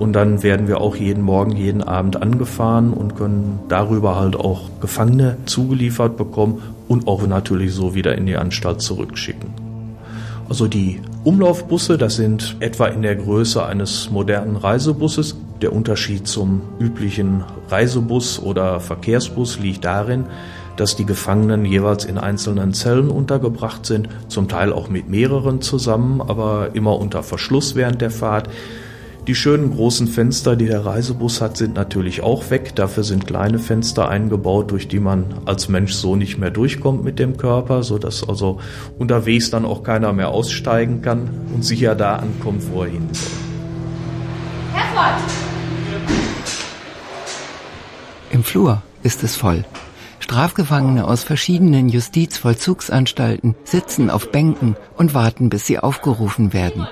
Und 0.00 0.14
dann 0.14 0.42
werden 0.42 0.66
wir 0.66 0.80
auch 0.80 0.96
jeden 0.96 1.22
Morgen, 1.22 1.52
jeden 1.54 1.82
Abend 1.82 2.22
angefahren 2.22 2.94
und 2.94 3.16
können 3.16 3.58
darüber 3.68 4.18
halt 4.18 4.34
auch 4.34 4.70
Gefangene 4.80 5.36
zugeliefert 5.44 6.16
bekommen 6.16 6.62
und 6.88 7.06
auch 7.06 7.26
natürlich 7.26 7.74
so 7.74 7.94
wieder 7.94 8.16
in 8.16 8.24
die 8.24 8.38
Anstalt 8.38 8.80
zurückschicken. 8.80 9.50
Also 10.48 10.68
die 10.68 11.02
Umlaufbusse, 11.22 11.98
das 11.98 12.16
sind 12.16 12.56
etwa 12.60 12.86
in 12.86 13.02
der 13.02 13.14
Größe 13.14 13.62
eines 13.62 14.10
modernen 14.10 14.56
Reisebusses. 14.56 15.36
Der 15.60 15.74
Unterschied 15.74 16.26
zum 16.26 16.62
üblichen 16.78 17.44
Reisebus 17.68 18.42
oder 18.42 18.80
Verkehrsbus 18.80 19.58
liegt 19.58 19.84
darin, 19.84 20.24
dass 20.76 20.96
die 20.96 21.04
Gefangenen 21.04 21.66
jeweils 21.66 22.06
in 22.06 22.16
einzelnen 22.16 22.72
Zellen 22.72 23.10
untergebracht 23.10 23.84
sind, 23.84 24.08
zum 24.28 24.48
Teil 24.48 24.72
auch 24.72 24.88
mit 24.88 25.10
mehreren 25.10 25.60
zusammen, 25.60 26.22
aber 26.22 26.70
immer 26.72 26.98
unter 26.98 27.22
Verschluss 27.22 27.74
während 27.74 28.00
der 28.00 28.10
Fahrt. 28.10 28.48
Die 29.30 29.36
schönen 29.36 29.70
großen 29.70 30.08
Fenster, 30.08 30.56
die 30.56 30.66
der 30.66 30.84
Reisebus 30.84 31.40
hat, 31.40 31.56
sind 31.56 31.74
natürlich 31.74 32.20
auch 32.20 32.50
weg. 32.50 32.74
Dafür 32.74 33.04
sind 33.04 33.28
kleine 33.28 33.60
Fenster 33.60 34.08
eingebaut, 34.08 34.72
durch 34.72 34.88
die 34.88 34.98
man 34.98 35.24
als 35.44 35.68
Mensch 35.68 35.92
so 35.92 36.16
nicht 36.16 36.38
mehr 36.38 36.50
durchkommt 36.50 37.04
mit 37.04 37.20
dem 37.20 37.36
Körper, 37.36 37.84
sodass 37.84 38.28
also 38.28 38.58
unterwegs 38.98 39.50
dann 39.50 39.64
auch 39.64 39.84
keiner 39.84 40.12
mehr 40.12 40.30
aussteigen 40.30 41.00
kann 41.00 41.30
und 41.54 41.64
sicher 41.64 41.94
da 41.94 42.16
ankommt, 42.16 42.64
wo 42.72 42.82
er 42.82 42.90
hin 42.90 43.08
soll. 43.12 43.30
Herford! 44.72 45.22
Im 48.32 48.42
Flur 48.42 48.82
ist 49.04 49.22
es 49.22 49.36
voll. 49.36 49.64
Strafgefangene 50.18 51.06
aus 51.06 51.22
verschiedenen 51.22 51.88
Justizvollzugsanstalten 51.88 53.54
sitzen 53.62 54.10
auf 54.10 54.32
Bänken 54.32 54.74
und 54.96 55.14
warten, 55.14 55.50
bis 55.50 55.68
sie 55.68 55.78
aufgerufen 55.78 56.52
werden. 56.52 56.88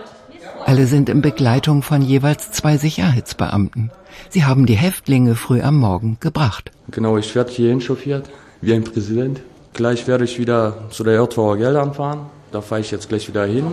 Alle 0.69 0.87
sind 0.87 1.09
in 1.09 1.23
Begleitung 1.23 1.83
von 1.83 2.03
jeweils 2.03 2.53
zwei 2.53 2.77
Sicherheitsbeamten. 2.77 3.91
Sie 4.29 4.45
haben 4.45 4.67
die 4.67 4.77
Häftlinge 4.77 5.35
früh 5.35 5.63
am 5.63 5.79
Morgen 5.79 6.19
gebracht. 6.21 6.73
Genau, 6.91 7.17
ich 7.17 7.35
werde 7.35 7.51
hierhin 7.51 7.81
chauffiert, 7.81 8.29
wie 8.61 8.75
ein 8.75 8.85
Präsident. 8.85 9.41
Gleich 9.73 10.07
werde 10.07 10.25
ich 10.25 10.39
wieder 10.39 10.91
zu 10.91 11.05
der 11.05 11.15
JVA 11.15 11.55
Geldern 11.55 11.95
fahren. 11.95 12.27
Da 12.53 12.61
fahre 12.61 12.83
ich 12.83 12.91
jetzt 12.91 13.09
gleich 13.09 13.27
wieder 13.29 13.47
hin. 13.47 13.65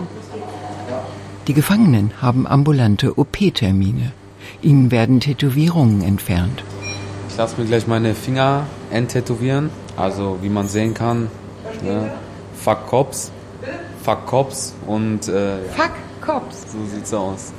Die 1.46 1.52
Gefangenen 1.52 2.12
haben 2.22 2.46
ambulante 2.46 3.18
OP-Termine. 3.18 4.12
Ihnen 4.62 4.90
werden 4.90 5.20
Tätowierungen 5.20 6.00
entfernt. 6.00 6.64
Ich 7.28 7.36
lasse 7.36 7.60
mir 7.60 7.66
gleich 7.66 7.86
meine 7.86 8.14
Finger 8.14 8.66
enttätowieren. 8.90 9.68
Also 9.98 10.38
wie 10.40 10.48
man 10.48 10.66
sehen 10.66 10.94
kann, 10.94 11.28
ne? 11.84 12.10
Fuck 12.54 12.86
Cops, 12.86 13.32
Fuck 14.02 14.24
Cops 14.24 14.74
und 14.86 15.28
äh, 15.28 15.58
Fuck 15.76 15.92
Cops. 16.26 16.72
So 16.72 16.78
sieht's 16.92 17.14
aus. 17.14 17.52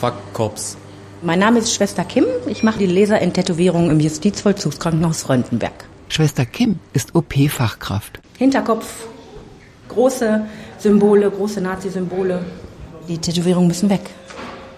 Fuck 0.00 0.14
Cops. 0.34 0.76
Mein 1.22 1.40
Name 1.40 1.58
ist 1.58 1.74
Schwester 1.74 2.04
Kim. 2.04 2.24
Ich 2.46 2.62
mache 2.62 2.78
die 2.78 2.86
Laserenttätowierung 2.86 3.90
im 3.90 3.98
Justizvollzugskrankenhaus 3.98 5.28
Röntgenberg. 5.28 5.86
Schwester 6.08 6.46
Kim 6.46 6.78
ist 6.92 7.16
OP-Fachkraft. 7.16 8.20
Hinterkopf, 8.38 9.08
große 9.88 10.46
Symbole, 10.78 11.28
große 11.28 11.60
Nazi-Symbole. 11.60 12.44
Die 13.08 13.18
Tätowierungen 13.18 13.66
müssen 13.66 13.90
weg. 13.90 14.02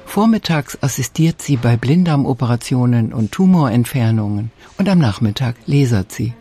Vormittags 0.06 0.78
assistiert 0.80 1.42
sie 1.42 1.58
bei 1.58 1.76
Blinddarmoperationen 1.76 3.12
und 3.12 3.32
Tumorentfernungen 3.32 4.50
und 4.78 4.88
am 4.88 4.98
Nachmittag 4.98 5.56
lasert 5.66 6.10
sie. 6.10 6.32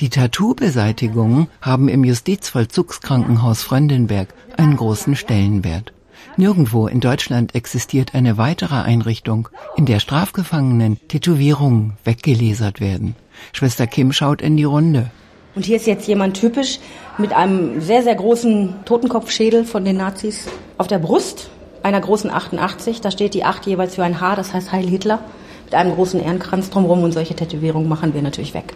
Die 0.00 0.10
Tattoo-Beseitigungen 0.10 1.46
haben 1.62 1.88
im 1.88 2.04
Justizvollzugskrankenhaus 2.04 3.62
Fröndenberg 3.62 4.34
einen 4.58 4.76
großen 4.76 5.16
Stellenwert. 5.16 5.94
Nirgendwo 6.36 6.86
in 6.86 7.00
Deutschland 7.00 7.54
existiert 7.54 8.14
eine 8.14 8.38
weitere 8.38 8.76
Einrichtung, 8.76 9.48
in 9.76 9.86
der 9.86 10.00
Strafgefangenen 10.00 10.98
Tätowierungen 11.08 11.94
weggelesert 12.04 12.80
werden. 12.80 13.16
Schwester 13.52 13.86
Kim 13.86 14.12
schaut 14.12 14.42
in 14.42 14.56
die 14.56 14.64
Runde. 14.64 15.10
Und 15.54 15.64
hier 15.64 15.76
ist 15.76 15.86
jetzt 15.86 16.06
jemand 16.06 16.38
typisch 16.38 16.78
mit 17.16 17.32
einem 17.32 17.80
sehr, 17.80 18.02
sehr 18.02 18.14
großen 18.14 18.74
Totenkopfschädel 18.84 19.64
von 19.64 19.84
den 19.84 19.96
Nazis 19.96 20.46
auf 20.76 20.86
der 20.86 20.98
Brust 20.98 21.48
einer 21.82 22.00
großen 22.00 22.30
88. 22.30 23.00
Da 23.00 23.10
steht 23.10 23.32
die 23.32 23.44
8 23.44 23.66
jeweils 23.66 23.94
für 23.94 24.04
ein 24.04 24.20
H, 24.20 24.36
das 24.36 24.52
heißt 24.52 24.72
Heil 24.72 24.86
Hitler. 24.86 25.20
Mit 25.64 25.74
einem 25.74 25.94
großen 25.94 26.20
Ehrenkranz 26.20 26.68
drumherum 26.68 27.02
und 27.02 27.12
solche 27.12 27.34
Tätowierungen 27.34 27.88
machen 27.88 28.12
wir 28.12 28.22
natürlich 28.22 28.54
weg. 28.54 28.74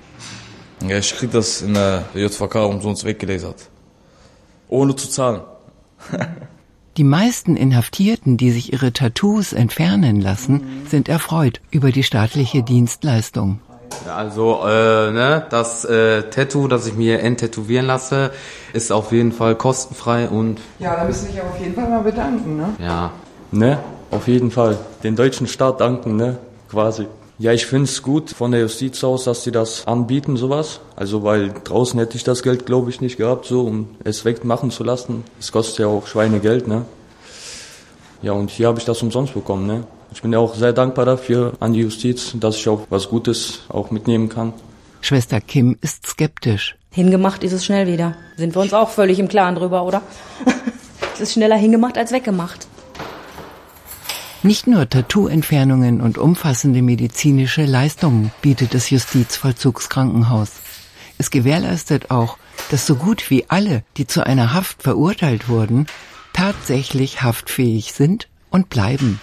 Ja, 0.88 0.97
ich 0.97 1.14
krieg 1.14 1.30
das 1.30 1.61
in 1.61 1.75
der 1.75 2.04
JVK 2.14 2.54
umsonst 2.66 3.04
weggelesert. 3.04 3.69
Ohne 4.69 4.97
zu 4.97 5.09
zahlen. 5.09 5.42
Die 6.97 7.04
meisten 7.04 7.56
Inhaftierten, 7.56 8.37
die 8.37 8.50
sich 8.50 8.73
ihre 8.73 8.92
Tattoos 8.92 9.52
entfernen 9.52 10.20
lassen, 10.20 10.85
sind 10.88 11.09
erfreut 11.09 11.61
über 11.70 11.92
die 11.92 12.02
staatliche 12.02 12.62
Dienstleistung. 12.62 13.61
Also 14.09 14.61
äh, 14.64 15.11
ne, 15.11 15.47
das 15.50 15.85
äh, 15.85 16.23
Tattoo, 16.30 16.68
das 16.68 16.87
ich 16.87 16.94
mir 16.94 17.20
enttätowieren 17.20 17.87
lasse, 17.87 18.32
ist 18.73 18.92
auf 18.92 19.12
jeden 19.12 19.32
Fall 19.32 19.54
kostenfrei 19.54 20.28
und 20.28 20.61
ja, 20.78 20.97
da 20.97 21.04
müssen 21.04 21.26
sich 21.26 21.40
auf 21.40 21.59
jeden 21.61 21.75
Fall 21.75 21.88
mal 21.88 22.02
bedanken, 22.02 22.56
ne? 22.56 22.68
Ja, 22.78 23.12
ne, 23.50 23.78
auf 24.11 24.26
jeden 24.26 24.50
Fall 24.50 24.78
den 25.02 25.16
deutschen 25.16 25.47
Staat 25.47 25.80
danken, 25.80 26.16
ne, 26.16 26.38
quasi. 26.70 27.06
Ja, 27.40 27.54
ich 27.54 27.64
finde 27.64 27.85
es 27.85 28.02
gut 28.02 28.28
von 28.28 28.50
der 28.50 28.61
Justiz 28.61 29.02
aus, 29.02 29.25
dass 29.25 29.44
sie 29.44 29.50
das 29.50 29.87
anbieten, 29.87 30.37
sowas. 30.37 30.80
Also, 30.94 31.23
weil 31.23 31.54
draußen 31.64 31.99
hätte 31.99 32.18
ich 32.18 32.23
das 32.23 32.42
Geld, 32.42 32.66
glaube 32.66 32.90
ich, 32.90 33.00
nicht 33.00 33.16
gehabt, 33.16 33.47
so, 33.47 33.62
um 33.62 33.88
es 34.04 34.26
wegmachen 34.26 34.70
zu 34.70 34.85
lassen. 34.85 35.25
Es 35.40 35.50
kostet 35.50 35.78
ja 35.78 35.87
auch 35.87 36.06
Schweinegeld, 36.06 36.68
ne? 36.68 36.85
Ja, 38.20 38.32
und 38.32 38.50
hier 38.50 38.66
habe 38.66 38.78
ich 38.78 38.85
das 38.85 39.00
umsonst 39.00 39.32
bekommen, 39.32 39.66
ne? 39.66 39.85
Ich 40.12 40.20
bin 40.20 40.35
ja 40.35 40.38
auch 40.38 40.54
sehr 40.54 40.75
dankbar 40.75 41.06
dafür 41.06 41.54
an 41.61 41.73
die 41.73 41.80
Justiz, 41.80 42.32
dass 42.35 42.56
ich 42.56 42.68
auch 42.68 42.82
was 42.90 43.09
Gutes 43.09 43.61
auch 43.70 43.90
mitnehmen 43.90 44.28
kann. 44.28 44.52
Schwester 45.00 45.40
Kim 45.40 45.78
ist 45.80 46.06
skeptisch. 46.06 46.76
Hingemacht 46.90 47.42
ist 47.42 47.52
es 47.52 47.64
schnell 47.64 47.87
wieder. 47.87 48.16
Sind 48.37 48.54
wir 48.54 48.61
uns 48.61 48.75
auch 48.75 48.90
völlig 48.90 49.18
im 49.18 49.28
Klaren 49.28 49.54
drüber, 49.54 49.85
oder? 49.85 50.02
es 51.14 51.20
ist 51.23 51.32
schneller 51.32 51.56
hingemacht 51.56 51.97
als 51.97 52.12
weggemacht. 52.12 52.66
Nicht 54.42 54.66
nur 54.66 54.88
Tattoo-Entfernungen 54.88 56.00
und 56.00 56.16
umfassende 56.16 56.80
medizinische 56.80 57.66
Leistungen 57.66 58.32
bietet 58.40 58.73
das 58.73 58.88
Justizvollzugskrankenhaus. 58.88 60.52
Es 61.18 61.30
gewährleistet 61.30 62.11
auch, 62.11 62.38
dass 62.70 62.87
so 62.87 62.94
gut 62.94 63.30
wie 63.30 63.44
alle, 63.50 63.85
die 63.99 64.06
zu 64.06 64.25
einer 64.25 64.54
Haft 64.54 64.82
verurteilt 64.82 65.50
wurden, 65.50 65.87
tatsächlich 66.32 67.20
haftfähig 67.20 67.92
sind 67.92 68.28
und 68.49 68.70
bleiben. 68.70 69.20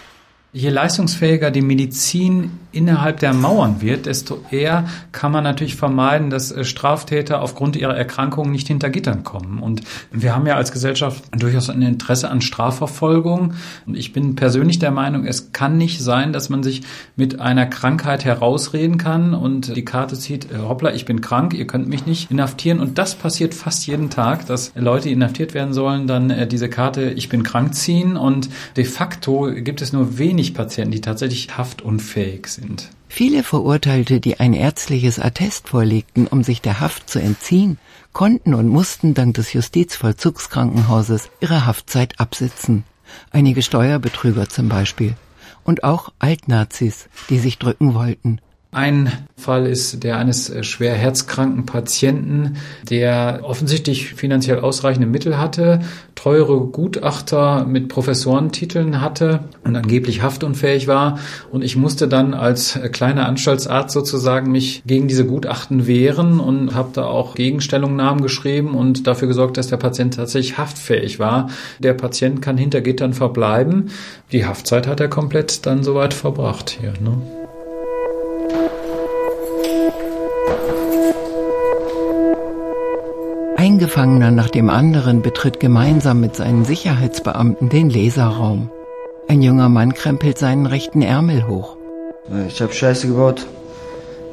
Je 0.58 0.70
leistungsfähiger 0.70 1.52
die 1.52 1.62
Medizin 1.62 2.50
innerhalb 2.72 3.20
der 3.20 3.34
Mauern 3.34 3.80
wird, 3.82 4.08
desto 4.08 4.40
eher 4.50 4.86
kann 5.12 5.32
man 5.32 5.44
natürlich 5.44 5.76
vermeiden, 5.76 6.32
dass 6.32 6.52
äh, 6.52 6.64
Straftäter 6.64 7.42
aufgrund 7.42 7.76
ihrer 7.76 7.96
Erkrankungen 7.96 8.52
nicht 8.52 8.68
hinter 8.68 8.90
Gittern 8.90 9.24
kommen. 9.24 9.60
Und 9.60 9.82
wir 10.12 10.36
haben 10.36 10.48
ja 10.48 10.56
als 10.56 10.72
Gesellschaft 10.72 11.24
durchaus 11.32 11.70
ein 11.70 11.82
Interesse 11.82 12.30
an 12.30 12.42
Strafverfolgung. 12.42 13.54
Und 13.86 13.96
ich 13.96 14.14
bin 14.14 14.36
persönlich 14.36 14.80
der 14.80 14.90
Meinung, 14.92 15.26
es 15.26 15.52
kann 15.54 15.78
nicht 15.78 16.02
sein, 16.02 16.34
dass 16.34 16.50
man 16.50 16.64
sich 16.64 16.82
mit 17.16 17.40
einer 17.40 17.68
Krankheit 17.68 18.26
herausreden 18.26 18.98
kann 18.98 19.36
und 19.36 19.76
die 19.76 19.86
Karte 19.86 20.18
zieht, 20.18 20.52
äh, 20.52 20.58
hoppla, 20.58 20.92
ich 20.94 21.06
bin 21.06 21.22
krank, 21.22 21.54
ihr 21.54 21.68
könnt 21.68 21.88
mich 21.88 22.08
nicht 22.08 22.32
inhaftieren. 22.32 22.80
Und 22.80 22.98
das 22.98 23.14
passiert 23.16 23.54
fast 23.54 23.86
jeden 23.86 24.10
Tag, 24.10 24.48
dass 24.48 24.72
Leute, 24.76 25.08
die 25.08 25.14
inhaftiert 25.14 25.54
werden 25.54 25.74
sollen, 25.74 26.08
dann 26.08 26.32
äh, 26.32 26.48
diese 26.48 26.68
Karte, 26.68 27.12
ich 27.12 27.30
bin 27.30 27.44
krank 27.44 27.76
ziehen. 27.76 28.18
Und 28.18 28.50
de 28.76 28.86
facto 28.86 29.52
gibt 29.54 29.84
es 29.84 29.94
nur 29.94 30.18
wenig 30.18 30.47
wenig 30.48 30.54
Patienten, 30.54 30.92
die 30.92 31.02
tatsächlich 31.02 31.58
haftunfähig 31.58 32.48
sind. 32.48 32.90
Viele 33.10 33.44
Verurteilte, 33.44 34.20
die 34.20 34.40
ein 34.40 34.54
ärztliches 34.54 35.20
Attest 35.20 35.70
vorlegten, 35.70 36.28
um 36.28 36.44
sich 36.44 36.62
der 36.62 36.80
Haft 36.80 37.10
zu 37.10 37.20
entziehen, 37.20 37.78
konnten 38.14 38.54
und 38.54 38.68
mussten 38.68 39.14
dank 39.14 39.36
des 39.36 39.54
Justizvollzugskrankenhauses 39.54 41.30
ihre 41.42 41.66
Haftzeit 41.66 42.20
absitzen. 42.20 42.84
Einige 43.32 43.62
Steuerbetrüger 43.62 44.50
zum 44.50 44.70
Beispiel. 44.70 45.16
Und 45.64 45.84
auch 45.84 46.12
Altnazis, 46.20 47.10
die 47.30 47.40
sich 47.40 47.58
drücken 47.58 47.94
wollten. 47.94 48.40
Ein 48.78 49.12
Fall 49.36 49.66
ist 49.66 50.04
der 50.04 50.20
eines 50.20 50.52
äh, 50.52 50.64
schwer 50.64 50.94
herzkranken 50.94 51.66
Patienten, 51.66 52.58
der 52.88 53.40
offensichtlich 53.42 54.14
finanziell 54.14 54.60
ausreichende 54.60 55.08
Mittel 55.08 55.40
hatte, 55.40 55.80
teure 56.14 56.60
Gutachter 56.60 57.66
mit 57.66 57.90
Professorentiteln 57.90 59.02
hatte 59.02 59.40
und 59.64 59.76
angeblich 59.76 60.22
haftunfähig 60.22 60.88
war. 60.88 61.18
Und 61.50 61.64
ich 61.64 61.76
musste 61.76 62.08
dann 62.08 62.36
als 62.36 62.76
äh, 62.76 62.88
kleiner 62.90 63.26
Anstaltsarzt 63.26 63.96
sozusagen 63.96 64.52
mich 64.52 64.84
gegen 64.86 65.08
diese 65.08 65.26
Gutachten 65.26 65.88
wehren 65.88 66.40
und 66.40 66.76
habe 66.76 66.90
da 66.94 67.06
auch 67.06 67.34
Gegenstellungnahmen 67.34 68.22
geschrieben 68.22 68.76
und 68.76 69.08
dafür 69.08 69.28
gesorgt, 69.28 69.58
dass 69.58 69.70
der 69.70 69.78
Patient 69.78 70.14
tatsächlich 70.14 70.60
haftfähig 70.60 71.18
war. 71.18 71.50
Der 71.80 71.96
Patient 71.96 72.44
kann 72.44 72.58
hinter 72.58 72.82
Gittern 72.82 73.14
verbleiben. 73.14 73.90
Die 74.32 74.46
Haftzeit 74.46 74.86
hat 74.86 75.00
er 75.00 75.08
komplett 75.08 75.66
dann 75.66 75.84
soweit 75.84 76.14
verbracht 76.14 76.78
hier. 76.80 76.94
Ne? 77.02 77.47
Ein 83.78 83.82
Gefangener 83.82 84.32
nach 84.32 84.50
dem 84.50 84.72
anderen 84.72 85.22
betritt 85.22 85.60
gemeinsam 85.60 86.20
mit 86.20 86.36
seinen 86.36 86.66
Sicherheitsbeamten 86.66 87.70
den 87.70 87.92
Laserraum. 87.92 88.72
Ein 89.28 89.44
junger 89.44 89.70
Mann 89.70 89.94
krempelt 89.94 90.40
seinen 90.40 90.66
rechten 90.66 91.04
Ärmel 91.04 91.48
hoch. 91.48 91.78
Ich 92.48 92.60
habe 92.60 92.74
Scheiße 92.74 93.08
gebaut. 93.08 93.46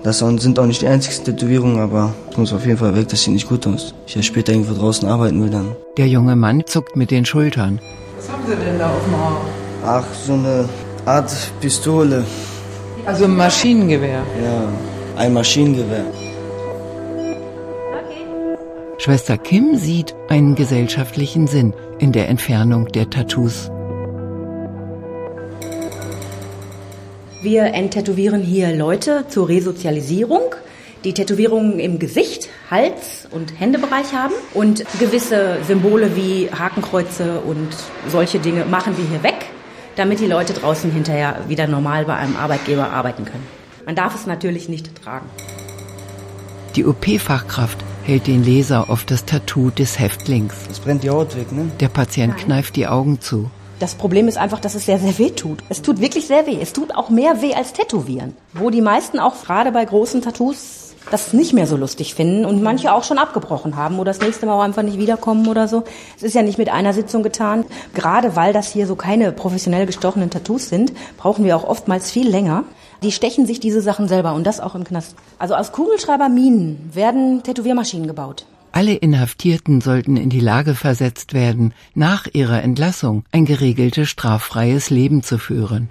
Das 0.03 0.21
sind 0.21 0.59
auch 0.59 0.65
nicht 0.65 0.81
die 0.81 0.87
einzigsten 0.87 1.27
Tätowierungen, 1.27 1.79
aber 1.79 2.15
es 2.31 2.39
muss 2.39 2.55
auf 2.55 2.65
jeden 2.65 2.79
Fall 2.79 2.97
weg, 2.97 3.09
das 3.09 3.23
sieht 3.23 3.35
nicht 3.35 3.47
gut 3.47 3.67
aus. 3.67 3.93
Ich 4.07 4.15
ja 4.15 4.23
später 4.23 4.53
irgendwo 4.53 4.73
draußen 4.73 5.07
arbeiten 5.07 5.43
will 5.43 5.51
dann. 5.51 5.77
Der 5.99 6.09
junge 6.09 6.37
Mann 6.37 6.63
zuckt 6.65 6.97
mit 6.97 7.11
den 7.11 7.27
Schultern. 7.27 7.81
Was 8.17 8.31
haben 8.31 8.45
Sie 8.47 8.57
denn 8.57 8.79
da 8.79 8.89
auf 8.89 9.05
dem 9.05 9.15
Arm? 9.15 9.37
Ach, 9.85 10.05
so 10.25 10.33
eine 10.33 10.67
Art 11.05 11.31
Pistole. 11.61 12.25
Also 13.05 13.27
ein 13.27 13.37
Maschinengewehr? 13.37 14.23
Ja, 14.43 15.21
ein 15.21 15.35
Maschinengewehr. 15.35 16.07
Schwester 19.04 19.37
Kim 19.37 19.76
sieht 19.76 20.14
einen 20.30 20.54
gesellschaftlichen 20.54 21.46
Sinn 21.46 21.75
in 21.99 22.12
der 22.12 22.30
Entfernung 22.30 22.88
der 22.88 23.11
Tattoos. 23.11 23.70
Wir 27.42 27.64
enttätowieren 27.64 28.40
hier 28.40 28.75
Leute 28.75 29.26
zur 29.28 29.50
Resozialisierung, 29.50 30.54
die 31.04 31.12
Tätowierungen 31.12 31.80
im 31.80 31.99
Gesicht, 31.99 32.49
Hals 32.70 33.28
und 33.30 33.61
Händebereich 33.61 34.14
haben. 34.14 34.32
Und 34.54 34.87
gewisse 34.99 35.58
Symbole 35.66 36.16
wie 36.16 36.49
Hakenkreuze 36.50 37.40
und 37.40 37.76
solche 38.08 38.38
Dinge 38.38 38.64
machen 38.64 38.96
wir 38.96 39.04
hier 39.04 39.23
weg, 39.23 39.50
damit 39.96 40.20
die 40.20 40.26
Leute 40.26 40.54
draußen 40.54 40.90
hinterher 40.90 41.40
wieder 41.46 41.66
normal 41.66 42.06
bei 42.06 42.14
einem 42.14 42.37
Arbeitgeber 42.37 42.90
arbeiten 42.90 43.26
können. 43.26 43.46
Man 43.84 43.96
darf 43.96 44.14
es 44.14 44.25
natürlich 44.25 44.70
nicht 44.70 45.04
tragen. 45.04 45.28
Die 46.75 46.87
OP-Fachkraft 46.87 47.84
hält 48.04 48.26
den 48.26 48.44
Leser 48.44 48.90
auf 48.90 49.04
das 49.04 49.25
Tattoo 49.25 49.70
des 49.70 49.99
Häftlings. 49.99 50.54
Es 50.70 50.78
brennt 50.78 51.02
die 51.02 51.11
Haut 51.11 51.37
weg, 51.37 51.52
ne? 51.52 51.70
Der 51.80 51.88
Patient 51.88 52.37
kneift 52.37 52.76
die 52.76 52.87
Augen 52.87 53.20
zu. 53.20 53.50
Das 53.80 53.94
Problem 53.94 54.28
ist 54.28 54.38
einfach, 54.38 54.61
dass 54.61 54.75
es 54.75 54.87
sehr, 54.87 54.99
sehr 54.99 55.18
weh 55.18 55.30
tut. 55.30 55.64
Es 55.68 55.82
tut 55.82 56.00
wirklich 56.00 56.26
sehr 56.26 56.46
weh. 56.46 56.58
Es 56.61 56.73
tut 56.73 56.94
auch 56.94 57.11
mehr 57.11 57.42
weh 57.42 57.54
als 57.54 57.73
Tätowieren. 57.73 58.37
Wo 58.52 58.70
die 58.70 58.82
meisten 58.82 59.18
auch 59.18 59.42
gerade 59.42 59.73
bei 59.73 59.84
großen 59.84 60.23
Tattoos 60.23 60.94
das 61.11 61.32
nicht 61.32 61.52
mehr 61.52 61.66
so 61.66 61.76
lustig 61.76 62.14
finden 62.14 62.46
und 62.46 62.62
manche 62.62 62.92
auch 62.92 63.04
schon 63.04 63.18
abgebrochen 63.18 63.76
haben 63.76 63.99
oder 63.99 64.11
das 64.11 64.20
nächste 64.20 64.46
Mal 64.46 64.54
auch 64.54 64.62
einfach 64.62 64.82
nicht 64.82 64.99
wiederkommen 64.99 65.49
oder 65.49 65.68
so. 65.68 65.84
Es 66.16 66.23
ist 66.23 66.34
ja 66.34 66.42
nicht 66.42 66.56
mit 66.56 66.70
einer 66.70 66.92
Sitzung 66.92 67.23
getan. 67.23 67.64
Gerade 67.94 68.37
weil 68.37 68.52
das 68.52 68.73
hier 68.73 68.87
so 68.87 68.96
keine 68.96 69.32
professionell 69.32 69.87
gestochenen 69.87 70.30
Tattoos 70.30 70.68
sind, 70.68 70.92
brauchen 71.16 71.44
wir 71.44 71.56
auch 71.56 71.64
oftmals 71.64 72.11
viel 72.11 72.28
länger. 72.28 72.64
Die 73.03 73.13
stechen 73.13 73.47
sich 73.47 73.61
diese 73.61 73.81
Sachen 73.81 74.09
selber 74.09 74.35
und 74.35 74.45
das 74.45 74.61
auch 74.61 74.75
im 74.75 74.85
Knast. 74.85 75.17
Also 75.39 75.55
aus 75.55 75.73
Kugelschreiberminen 75.73 76.91
werden 76.95 77.43
Tätowiermaschinen 77.43 78.07
gebaut. 78.07 78.47
Alle 78.73 78.95
Inhaftierten 78.95 79.81
sollten 79.81 80.17
in 80.17 80.31
die 80.31 80.41
Lage 80.41 80.75
versetzt 80.75 81.33
werden, 81.33 81.75
nach 81.95 82.27
ihrer 82.33 82.63
Entlassung 82.63 83.25
ein 83.31 83.45
geregeltes 83.45 84.09
straffreies 84.11 84.91
Leben 84.91 85.23
zu 85.23 85.39
führen. 85.39 85.91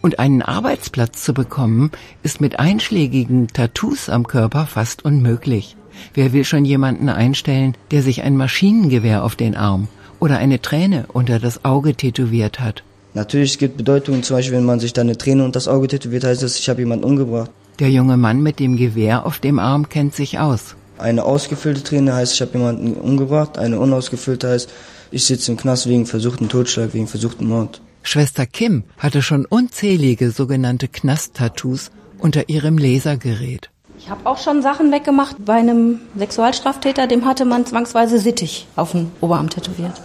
Und 0.00 0.18
einen 0.18 0.40
Arbeitsplatz 0.40 1.22
zu 1.22 1.34
bekommen, 1.34 1.90
ist 2.22 2.40
mit 2.40 2.58
einschlägigen 2.58 3.48
Tattoos 3.48 4.08
am 4.08 4.26
Körper 4.26 4.66
fast 4.66 5.04
unmöglich. 5.04 5.76
Wer 6.14 6.32
will 6.32 6.44
schon 6.44 6.64
jemanden 6.64 7.10
einstellen, 7.10 7.76
der 7.90 8.02
sich 8.02 8.22
ein 8.22 8.36
Maschinengewehr 8.36 9.22
auf 9.22 9.36
den 9.36 9.54
Arm 9.54 9.88
oder 10.18 10.38
eine 10.38 10.62
Träne 10.62 11.06
unter 11.12 11.38
das 11.38 11.64
Auge 11.64 11.94
tätowiert 11.94 12.58
hat? 12.58 12.84
Natürlich, 13.14 13.52
es 13.52 13.58
gibt 13.58 13.76
Bedeutungen, 13.76 14.24
zum 14.24 14.36
Beispiel, 14.36 14.56
wenn 14.56 14.64
man 14.64 14.80
sich 14.80 14.92
da 14.92 15.02
eine 15.02 15.16
Träne 15.16 15.44
unter 15.44 15.52
das 15.52 15.68
Auge 15.68 15.86
tätowiert, 15.86 16.24
heißt 16.24 16.42
das, 16.42 16.58
ich 16.58 16.68
habe 16.68 16.80
jemanden 16.80 17.04
umgebracht. 17.04 17.50
Der 17.78 17.90
junge 17.90 18.16
Mann 18.16 18.42
mit 18.42 18.58
dem 18.58 18.76
Gewehr 18.76 19.24
auf 19.24 19.38
dem 19.38 19.58
Arm 19.58 19.88
kennt 19.88 20.14
sich 20.14 20.38
aus. 20.38 20.74
Eine 20.98 21.24
ausgefüllte 21.24 21.82
Träne 21.82 22.14
heißt, 22.14 22.34
ich 22.34 22.40
habe 22.40 22.58
jemanden 22.58 22.94
umgebracht. 22.94 23.58
Eine 23.58 23.80
unausgefüllte 23.80 24.48
heißt, 24.48 24.70
ich 25.10 25.24
sitze 25.24 25.52
im 25.52 25.56
Knast 25.56 25.88
wegen 25.88 26.06
versuchten 26.06 26.48
Totschlag, 26.48 26.92
wegen 26.92 27.06
versuchten 27.06 27.46
Mord. 27.46 27.80
Schwester 28.02 28.46
Kim 28.46 28.84
hatte 28.98 29.22
schon 29.22 29.44
unzählige 29.44 30.30
sogenannte 30.30 30.88
Knast-Tattoos 30.88 31.90
unter 32.18 32.48
ihrem 32.48 32.78
Lasergerät. 32.78 33.70
Ich 33.98 34.10
habe 34.10 34.26
auch 34.28 34.38
schon 34.38 34.60
Sachen 34.60 34.92
weggemacht. 34.92 35.36
Bei 35.44 35.54
einem 35.54 36.00
Sexualstraftäter, 36.18 37.06
dem 37.06 37.24
hatte 37.24 37.44
man 37.44 37.64
zwangsweise 37.64 38.18
Sittig 38.18 38.66
auf 38.76 38.92
den 38.92 39.10
Oberarm 39.20 39.50
tätowiert. 39.50 40.00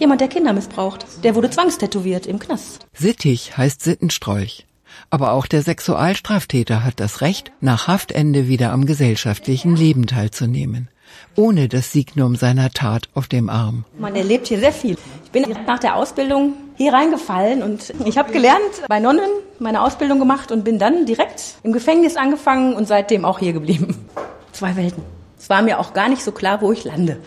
Jemand, 0.00 0.22
der 0.22 0.28
Kinder 0.28 0.54
missbraucht, 0.54 1.04
der 1.24 1.34
wurde 1.34 1.50
zwangstätowiert 1.50 2.26
im 2.26 2.38
Knast. 2.38 2.86
Sittig 2.94 3.58
heißt 3.58 3.82
Sittenstrolch. 3.82 4.66
Aber 5.10 5.32
auch 5.32 5.46
der 5.46 5.62
Sexualstraftäter 5.62 6.82
hat 6.82 7.00
das 7.00 7.20
Recht, 7.20 7.52
nach 7.60 7.86
Haftende 7.86 8.48
wieder 8.48 8.72
am 8.72 8.86
gesellschaftlichen 8.86 9.76
Leben 9.76 10.06
teilzunehmen 10.06 10.88
ohne 11.36 11.68
das 11.68 11.92
Signum 11.92 12.36
seiner 12.36 12.70
Tat 12.70 13.08
auf 13.14 13.28
dem 13.28 13.48
Arm. 13.50 13.84
Man 13.98 14.14
erlebt 14.14 14.48
hier 14.48 14.58
sehr 14.58 14.72
viel. 14.72 14.96
Ich 15.24 15.30
bin 15.30 15.44
nach 15.66 15.78
der 15.78 15.96
Ausbildung 15.96 16.54
hier 16.76 16.92
reingefallen 16.92 17.62
und 17.62 17.92
ich 18.04 18.18
habe 18.18 18.32
gelernt 18.32 18.60
bei 18.88 19.00
Nonnen, 19.00 19.30
meine 19.58 19.82
Ausbildung 19.82 20.18
gemacht 20.18 20.52
und 20.52 20.64
bin 20.64 20.78
dann 20.78 21.06
direkt 21.06 21.56
im 21.62 21.72
Gefängnis 21.72 22.16
angefangen 22.16 22.74
und 22.74 22.88
seitdem 22.88 23.24
auch 23.24 23.38
hier 23.38 23.52
geblieben. 23.52 24.06
Zwei 24.52 24.76
Welten. 24.76 25.02
Es 25.38 25.48
war 25.48 25.62
mir 25.62 25.78
auch 25.78 25.94
gar 25.94 26.08
nicht 26.08 26.22
so 26.22 26.32
klar, 26.32 26.60
wo 26.60 26.72
ich 26.72 26.84
lande. 26.84 27.18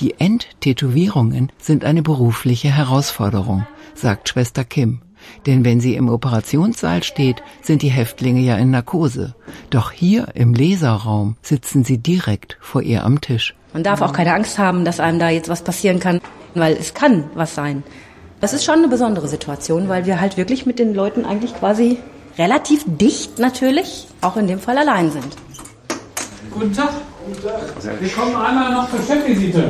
Die 0.00 0.18
Endtätowierungen 0.18 1.52
sind 1.58 1.84
eine 1.84 2.02
berufliche 2.02 2.68
Herausforderung, 2.68 3.66
sagt 3.94 4.30
Schwester 4.30 4.64
Kim. 4.64 5.02
Denn 5.44 5.62
wenn 5.62 5.80
sie 5.80 5.94
im 5.94 6.08
Operationssaal 6.08 7.02
steht, 7.02 7.42
sind 7.60 7.82
die 7.82 7.90
Häftlinge 7.90 8.40
ja 8.40 8.56
in 8.56 8.70
Narkose. 8.70 9.34
Doch 9.68 9.90
hier 9.90 10.28
im 10.32 10.54
Leserraum 10.54 11.36
sitzen 11.42 11.84
sie 11.84 11.98
direkt 11.98 12.56
vor 12.62 12.80
ihr 12.80 13.04
am 13.04 13.20
Tisch. 13.20 13.54
Man 13.74 13.82
darf 13.82 14.00
auch 14.00 14.14
keine 14.14 14.32
Angst 14.32 14.58
haben, 14.58 14.86
dass 14.86 15.00
einem 15.00 15.18
da 15.18 15.28
jetzt 15.28 15.50
was 15.50 15.62
passieren 15.62 16.00
kann, 16.00 16.22
weil 16.54 16.78
es 16.78 16.94
kann 16.94 17.24
was 17.34 17.54
sein. 17.54 17.82
Das 18.40 18.54
ist 18.54 18.64
schon 18.64 18.78
eine 18.78 18.88
besondere 18.88 19.28
Situation, 19.28 19.90
weil 19.90 20.06
wir 20.06 20.18
halt 20.18 20.38
wirklich 20.38 20.64
mit 20.64 20.78
den 20.78 20.94
Leuten 20.94 21.26
eigentlich 21.26 21.54
quasi 21.54 21.98
relativ 22.38 22.84
dicht 22.86 23.38
natürlich, 23.38 24.06
auch 24.22 24.38
in 24.38 24.46
dem 24.46 24.60
Fall 24.60 24.78
allein 24.78 25.10
sind. 25.10 25.36
Guten 26.50 26.72
Tag. 26.72 26.90
Wir 28.00 28.08
kommen 28.08 28.34
einmal 28.34 28.72
noch 28.72 28.90
zur 28.90 29.00
Chefvisite. 29.02 29.68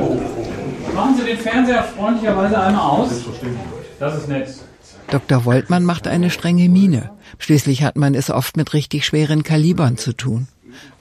Machen 0.95 1.15
Sie 1.17 1.25
den 1.25 1.37
Fernseher 1.37 1.83
freundlicherweise 1.83 2.59
einmal 2.59 2.81
aus. 2.81 3.09
Das 3.99 4.17
ist 4.17 4.27
nett. 4.27 4.53
Dr. 5.09 5.45
Woltmann 5.45 5.83
macht 5.83 6.07
eine 6.07 6.29
strenge 6.29 6.69
Miene. 6.69 7.11
Schließlich 7.37 7.83
hat 7.83 7.97
man 7.97 8.15
es 8.15 8.29
oft 8.29 8.57
mit 8.57 8.73
richtig 8.73 9.05
schweren 9.05 9.43
Kalibern 9.43 9.97
zu 9.97 10.13
tun. 10.13 10.47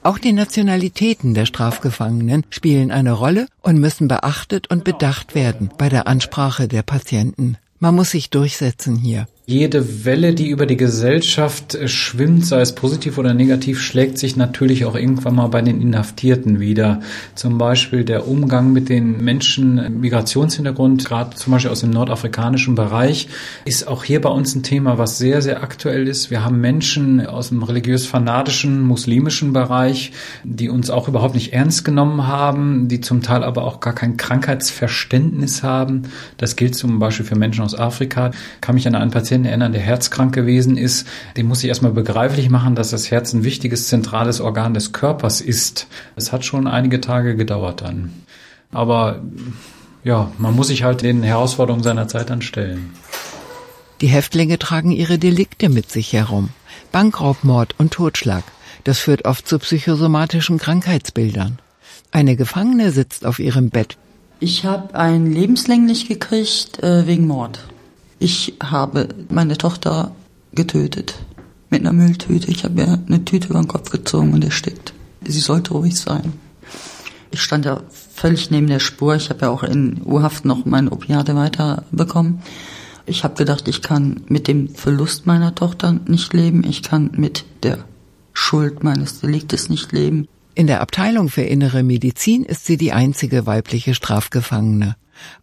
Auch 0.02 0.18
die 0.18 0.32
Nationalitäten 0.32 1.34
der 1.34 1.46
Strafgefangenen 1.46 2.44
spielen 2.50 2.90
eine 2.90 3.12
Rolle 3.12 3.46
und 3.62 3.78
müssen 3.78 4.08
beachtet 4.08 4.70
und 4.70 4.84
bedacht 4.84 5.34
werden 5.34 5.70
bei 5.78 5.88
der 5.88 6.06
Ansprache 6.06 6.68
der 6.68 6.82
Patienten. 6.82 7.56
Man 7.78 7.94
muss 7.94 8.10
sich 8.10 8.30
durchsetzen 8.30 8.96
hier 8.96 9.26
jede 9.50 10.04
Welle, 10.04 10.32
die 10.32 10.48
über 10.48 10.64
die 10.64 10.76
Gesellschaft 10.76 11.74
äh, 11.74 11.88
schwimmt, 11.88 12.46
sei 12.46 12.60
es 12.60 12.74
positiv 12.74 13.18
oder 13.18 13.34
negativ, 13.34 13.80
schlägt 13.80 14.16
sich 14.16 14.36
natürlich 14.36 14.84
auch 14.84 14.94
irgendwann 14.94 15.34
mal 15.34 15.48
bei 15.48 15.60
den 15.60 15.82
Inhaftierten 15.82 16.60
wieder. 16.60 17.00
Zum 17.34 17.58
Beispiel 17.58 18.04
der 18.04 18.28
Umgang 18.28 18.72
mit 18.72 18.88
den 18.88 19.22
Menschen 19.24 20.00
Migrationshintergrund, 20.00 21.04
gerade 21.04 21.34
zum 21.34 21.52
Beispiel 21.52 21.72
aus 21.72 21.80
dem 21.80 21.90
nordafrikanischen 21.90 22.76
Bereich, 22.76 23.26
ist 23.64 23.88
auch 23.88 24.04
hier 24.04 24.20
bei 24.20 24.28
uns 24.28 24.54
ein 24.54 24.62
Thema, 24.62 24.98
was 24.98 25.18
sehr, 25.18 25.42
sehr 25.42 25.64
aktuell 25.64 26.06
ist. 26.06 26.30
Wir 26.30 26.44
haben 26.44 26.60
Menschen 26.60 27.26
aus 27.26 27.48
dem 27.48 27.64
religiös-fanatischen, 27.64 28.80
muslimischen 28.80 29.52
Bereich, 29.52 30.12
die 30.44 30.68
uns 30.68 30.90
auch 30.90 31.08
überhaupt 31.08 31.34
nicht 31.34 31.52
ernst 31.52 31.84
genommen 31.84 32.28
haben, 32.28 32.86
die 32.86 33.00
zum 33.00 33.20
Teil 33.20 33.42
aber 33.42 33.64
auch 33.64 33.80
gar 33.80 33.94
kein 33.96 34.16
Krankheitsverständnis 34.16 35.64
haben. 35.64 36.02
Das 36.36 36.54
gilt 36.54 36.76
zum 36.76 37.00
Beispiel 37.00 37.26
für 37.26 37.36
Menschen 37.36 37.64
aus 37.64 37.76
Afrika. 37.76 38.30
Ich 38.30 38.60
kann 38.60 38.76
mich 38.76 38.86
an 38.86 38.94
einen 38.94 39.10
Patienten 39.10 39.39
Patienten 39.40 39.44
erinnern, 39.44 39.72
der 39.72 39.82
herzkrank 39.82 40.34
gewesen 40.34 40.76
ist, 40.76 41.06
dem 41.36 41.46
muss 41.46 41.62
ich 41.62 41.68
erstmal 41.68 41.92
begreiflich 41.92 42.50
machen, 42.50 42.74
dass 42.74 42.90
das 42.90 43.10
Herz 43.10 43.32
ein 43.32 43.44
wichtiges 43.44 43.88
zentrales 43.88 44.40
Organ 44.40 44.74
des 44.74 44.92
Körpers 44.92 45.40
ist. 45.40 45.86
Es 46.16 46.32
hat 46.32 46.44
schon 46.44 46.66
einige 46.66 47.00
Tage 47.00 47.36
gedauert 47.36 47.80
dann. 47.80 48.12
Aber 48.72 49.22
ja, 50.04 50.30
man 50.38 50.54
muss 50.54 50.68
sich 50.68 50.82
halt 50.82 51.02
den 51.02 51.22
Herausforderungen 51.22 51.82
seiner 51.82 52.08
Zeit 52.08 52.30
dann 52.30 52.42
stellen. 52.42 52.90
Die 54.00 54.08
Häftlinge 54.08 54.58
tragen 54.58 54.92
ihre 54.92 55.18
Delikte 55.18 55.68
mit 55.68 55.90
sich 55.90 56.12
herum. 56.12 56.50
Bankraubmord 56.92 57.74
und 57.78 57.92
Totschlag. 57.92 58.44
Das 58.84 58.98
führt 58.98 59.24
oft 59.26 59.46
zu 59.46 59.58
psychosomatischen 59.58 60.58
Krankheitsbildern. 60.58 61.58
Eine 62.10 62.36
Gefangene 62.36 62.92
sitzt 62.92 63.26
auf 63.26 63.38
ihrem 63.38 63.70
Bett. 63.70 63.96
Ich 64.40 64.64
habe 64.64 64.94
ein 64.94 65.30
lebenslänglich 65.30 66.08
gekriegt 66.08 66.82
äh, 66.82 67.06
wegen 67.06 67.26
Mord. 67.26 67.60
Ich 68.22 68.52
habe 68.62 69.08
meine 69.30 69.56
Tochter 69.56 70.14
getötet 70.52 71.14
mit 71.70 71.80
einer 71.80 71.94
Mülltüte. 71.94 72.50
Ich 72.50 72.64
habe 72.64 72.78
ihr 72.82 72.98
eine 73.06 73.24
Tüte 73.24 73.48
über 73.48 73.58
den 73.58 73.66
Kopf 73.66 73.90
gezogen 73.90 74.34
und 74.34 74.44
erstickt. 74.44 74.92
Sie 75.24 75.40
sollte 75.40 75.72
ruhig 75.72 75.98
sein. 75.98 76.34
Ich 77.30 77.40
stand 77.40 77.64
ja 77.64 77.80
völlig 78.14 78.50
neben 78.50 78.66
der 78.66 78.78
Spur. 78.78 79.14
Ich 79.14 79.30
habe 79.30 79.46
ja 79.46 79.48
auch 79.48 79.62
in 79.62 80.02
Urhaft 80.04 80.44
noch 80.44 80.66
meine 80.66 80.92
Opiate 80.92 81.34
weiterbekommen. 81.34 82.42
Ich 83.06 83.24
habe 83.24 83.36
gedacht, 83.36 83.68
ich 83.68 83.80
kann 83.80 84.20
mit 84.28 84.48
dem 84.48 84.68
Verlust 84.68 85.26
meiner 85.26 85.54
Tochter 85.54 85.98
nicht 86.06 86.34
leben. 86.34 86.62
Ich 86.62 86.82
kann 86.82 87.12
mit 87.14 87.46
der 87.62 87.78
Schuld 88.34 88.84
meines 88.84 89.20
Deliktes 89.20 89.70
nicht 89.70 89.92
leben. 89.92 90.28
In 90.54 90.66
der 90.66 90.82
Abteilung 90.82 91.30
für 91.30 91.42
innere 91.42 91.82
Medizin 91.82 92.44
ist 92.44 92.66
sie 92.66 92.76
die 92.76 92.92
einzige 92.92 93.46
weibliche 93.46 93.94
Strafgefangene. 93.94 94.96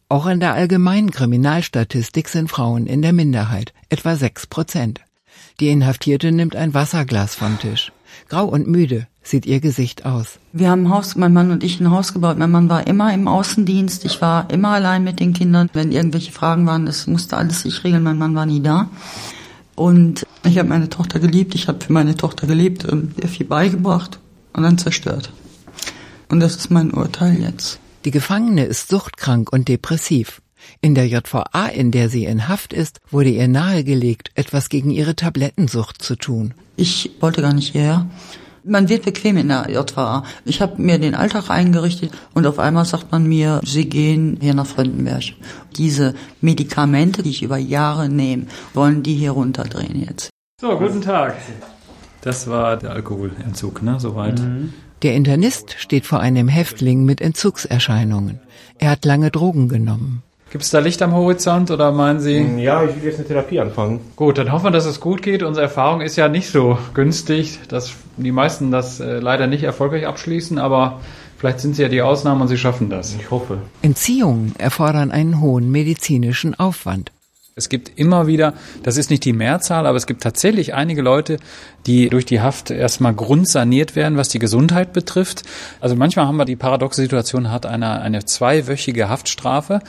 Auch 0.09 0.25
in 0.25 0.39
der 0.39 0.53
allgemeinen 0.53 1.11
Kriminalstatistik 1.11 2.29
sind 2.29 2.49
Frauen 2.49 2.87
in 2.87 3.01
der 3.01 3.11
Minderheit, 3.11 3.73
etwa 3.89 4.15
sechs 4.15 4.47
Prozent. 4.47 5.01
Die 5.59 5.67
Inhaftierte 5.67 6.31
nimmt 6.31 6.55
ein 6.55 6.73
Wasserglas 6.73 7.35
vom 7.35 7.59
Tisch. 7.59 7.91
Grau 8.29 8.45
und 8.45 8.67
müde 8.67 9.07
sieht 9.21 9.45
ihr 9.45 9.59
Gesicht 9.59 10.05
aus. 10.05 10.39
Wir 10.53 10.69
haben 10.69 10.85
ein 10.85 10.89
Haus, 10.91 11.17
mein 11.17 11.33
Mann 11.33 11.51
und 11.51 11.61
ich 11.61 11.81
ein 11.81 11.91
Haus 11.91 12.13
gebaut. 12.13 12.37
Mein 12.37 12.51
Mann 12.51 12.69
war 12.69 12.87
immer 12.87 13.13
im 13.13 13.27
Außendienst. 13.27 14.05
Ich 14.05 14.21
war 14.21 14.49
immer 14.49 14.69
allein 14.69 15.03
mit 15.03 15.19
den 15.19 15.33
Kindern. 15.33 15.69
Wenn 15.73 15.91
irgendwelche 15.91 16.31
Fragen 16.31 16.65
waren, 16.65 16.85
das 16.85 17.05
musste 17.07 17.35
alles 17.35 17.63
sich 17.63 17.83
regeln. 17.83 18.03
Mein 18.03 18.17
Mann 18.17 18.33
war 18.33 18.45
nie 18.45 18.61
da. 18.61 18.89
Und 19.75 20.25
ich 20.45 20.57
habe 20.57 20.69
meine 20.69 20.87
Tochter 20.87 21.19
geliebt. 21.19 21.53
Ich 21.53 21.67
habe 21.67 21.83
für 21.83 21.91
meine 21.91 22.15
Tochter 22.15 22.47
gelebt 22.47 22.85
und 22.85 23.21
ihr 23.21 23.27
viel 23.27 23.45
beigebracht 23.45 24.19
und 24.53 24.63
dann 24.63 24.77
zerstört. 24.77 25.33
Und 26.29 26.39
das 26.39 26.55
ist 26.55 26.71
mein 26.71 26.93
Urteil 26.93 27.41
jetzt. 27.41 27.81
Die 28.07 28.11
Gefangene 28.11 28.63
ist 28.63 28.87
suchtkrank 28.87 29.51
und 29.51 29.67
depressiv. 29.67 30.41
In 30.79 30.95
der 30.95 31.09
JVA, 31.09 31.65
in 31.73 31.91
der 31.91 32.07
sie 32.07 32.23
in 32.23 32.47
Haft 32.47 32.71
ist, 32.71 33.01
wurde 33.11 33.31
ihr 33.31 33.49
nahegelegt, 33.49 34.31
etwas 34.35 34.69
gegen 34.69 34.91
ihre 34.91 35.13
Tablettensucht 35.13 36.01
zu 36.01 36.15
tun. 36.15 36.53
Ich 36.77 37.11
wollte 37.19 37.41
gar 37.41 37.51
nicht 37.51 37.73
hierher. 37.73 38.07
Man 38.63 38.87
wird 38.87 39.03
bequem 39.03 39.35
in 39.35 39.49
der 39.49 39.69
JVA. 39.69 40.23
Ich 40.45 40.61
habe 40.61 40.81
mir 40.81 40.99
den 40.99 41.15
Alltag 41.15 41.49
eingerichtet 41.49 42.11
und 42.33 42.47
auf 42.47 42.59
einmal 42.59 42.85
sagt 42.85 43.11
man 43.11 43.27
mir, 43.27 43.59
Sie 43.65 43.89
gehen 43.89 44.37
hier 44.39 44.53
nach 44.53 44.67
Fröndenberg. 44.67 45.33
Diese 45.75 46.15
Medikamente, 46.39 47.23
die 47.23 47.31
ich 47.31 47.43
über 47.43 47.57
Jahre 47.57 48.07
nehme, 48.07 48.45
wollen 48.73 49.03
die 49.03 49.15
hier 49.15 49.31
runterdrehen 49.31 50.01
jetzt. 50.01 50.29
So, 50.61 50.77
guten 50.77 51.01
Tag. 51.01 51.35
Das 52.21 52.47
war 52.47 52.77
der 52.77 52.91
Alkoholentzug, 52.91 53.83
ne? 53.83 53.99
Soweit. 53.99 54.39
Mhm. 54.39 54.73
Der 55.03 55.13
Internist 55.13 55.75
steht 55.77 56.07
vor 56.07 56.21
einem 56.21 56.47
Häftling 56.47 57.05
mit 57.05 57.21
Entzugserscheinungen. 57.21 58.39
Er 58.79 58.89
hat 58.89 59.05
lange 59.05 59.29
Drogen 59.29 59.69
genommen. 59.69 60.23
Gibt 60.49 60.63
es 60.63 60.71
da 60.71 60.79
Licht 60.79 61.01
am 61.01 61.13
Horizont 61.13 61.69
oder 61.69 61.91
meinen 61.91 62.19
Sie? 62.19 62.39
Ja, 62.57 62.83
ich 62.83 62.95
will 62.95 63.03
jetzt 63.03 63.19
eine 63.19 63.27
Therapie 63.27 63.59
anfangen. 63.59 63.99
Gut, 64.15 64.37
dann 64.37 64.51
hoffen 64.51 64.65
wir, 64.65 64.71
dass 64.71 64.85
es 64.85 64.99
gut 64.99 65.21
geht. 65.21 65.43
Unsere 65.43 65.65
Erfahrung 65.65 66.01
ist 66.01 66.15
ja 66.15 66.29
nicht 66.29 66.49
so 66.49 66.79
günstig, 66.93 67.59
dass 67.67 67.93
die 68.15 68.31
meisten 68.31 68.71
das 68.71 68.99
äh, 68.99 69.19
leider 69.19 69.45
nicht 69.45 69.63
erfolgreich 69.63 70.07
abschließen, 70.07 70.57
aber 70.57 71.01
vielleicht 71.37 71.59
sind 71.59 71.75
Sie 71.75 71.83
ja 71.83 71.89
die 71.89 72.01
Ausnahme 72.01 72.41
und 72.41 72.47
Sie 72.47 72.57
schaffen 72.57 72.89
das. 72.89 73.13
Ich 73.13 73.29
hoffe. 73.29 73.59
Entziehungen 73.81 74.55
erfordern 74.57 75.11
einen 75.11 75.41
hohen 75.41 75.69
medizinischen 75.69 76.55
Aufwand. 76.55 77.11
Es 77.57 77.69
gibt 77.69 77.97
immer 77.97 78.27
wieder, 78.27 78.53
das 78.83 78.97
ist 78.97 79.09
nicht 79.09 79.25
die 79.25 79.33
Mehrzahl, 79.33 79.87
aber 79.87 79.97
es 79.97 80.05
gibt 80.05 80.21
tatsächlich 80.21 80.75
einige 80.75 81.01
Leute, 81.01 81.37
die 81.87 82.07
durch 82.07 82.23
die 82.23 82.39
Haft 82.39 82.69
erstmal 82.69 83.15
grundsaniert 83.15 83.95
werden, 83.95 84.15
was 84.15 84.29
die 84.29 84.37
Gesundheit 84.37 84.93
betrifft. 84.93 85.41
Also 85.81 85.95
manchmal 85.95 86.27
haben 86.27 86.37
wir 86.37 86.45
die 86.45 86.55
paradoxe 86.55 87.01
Situation, 87.01 87.51
hat 87.51 87.65
einer 87.65 88.01
eine 88.01 88.23
zweiwöchige 88.23 89.09
Haftstrafe, 89.09 89.81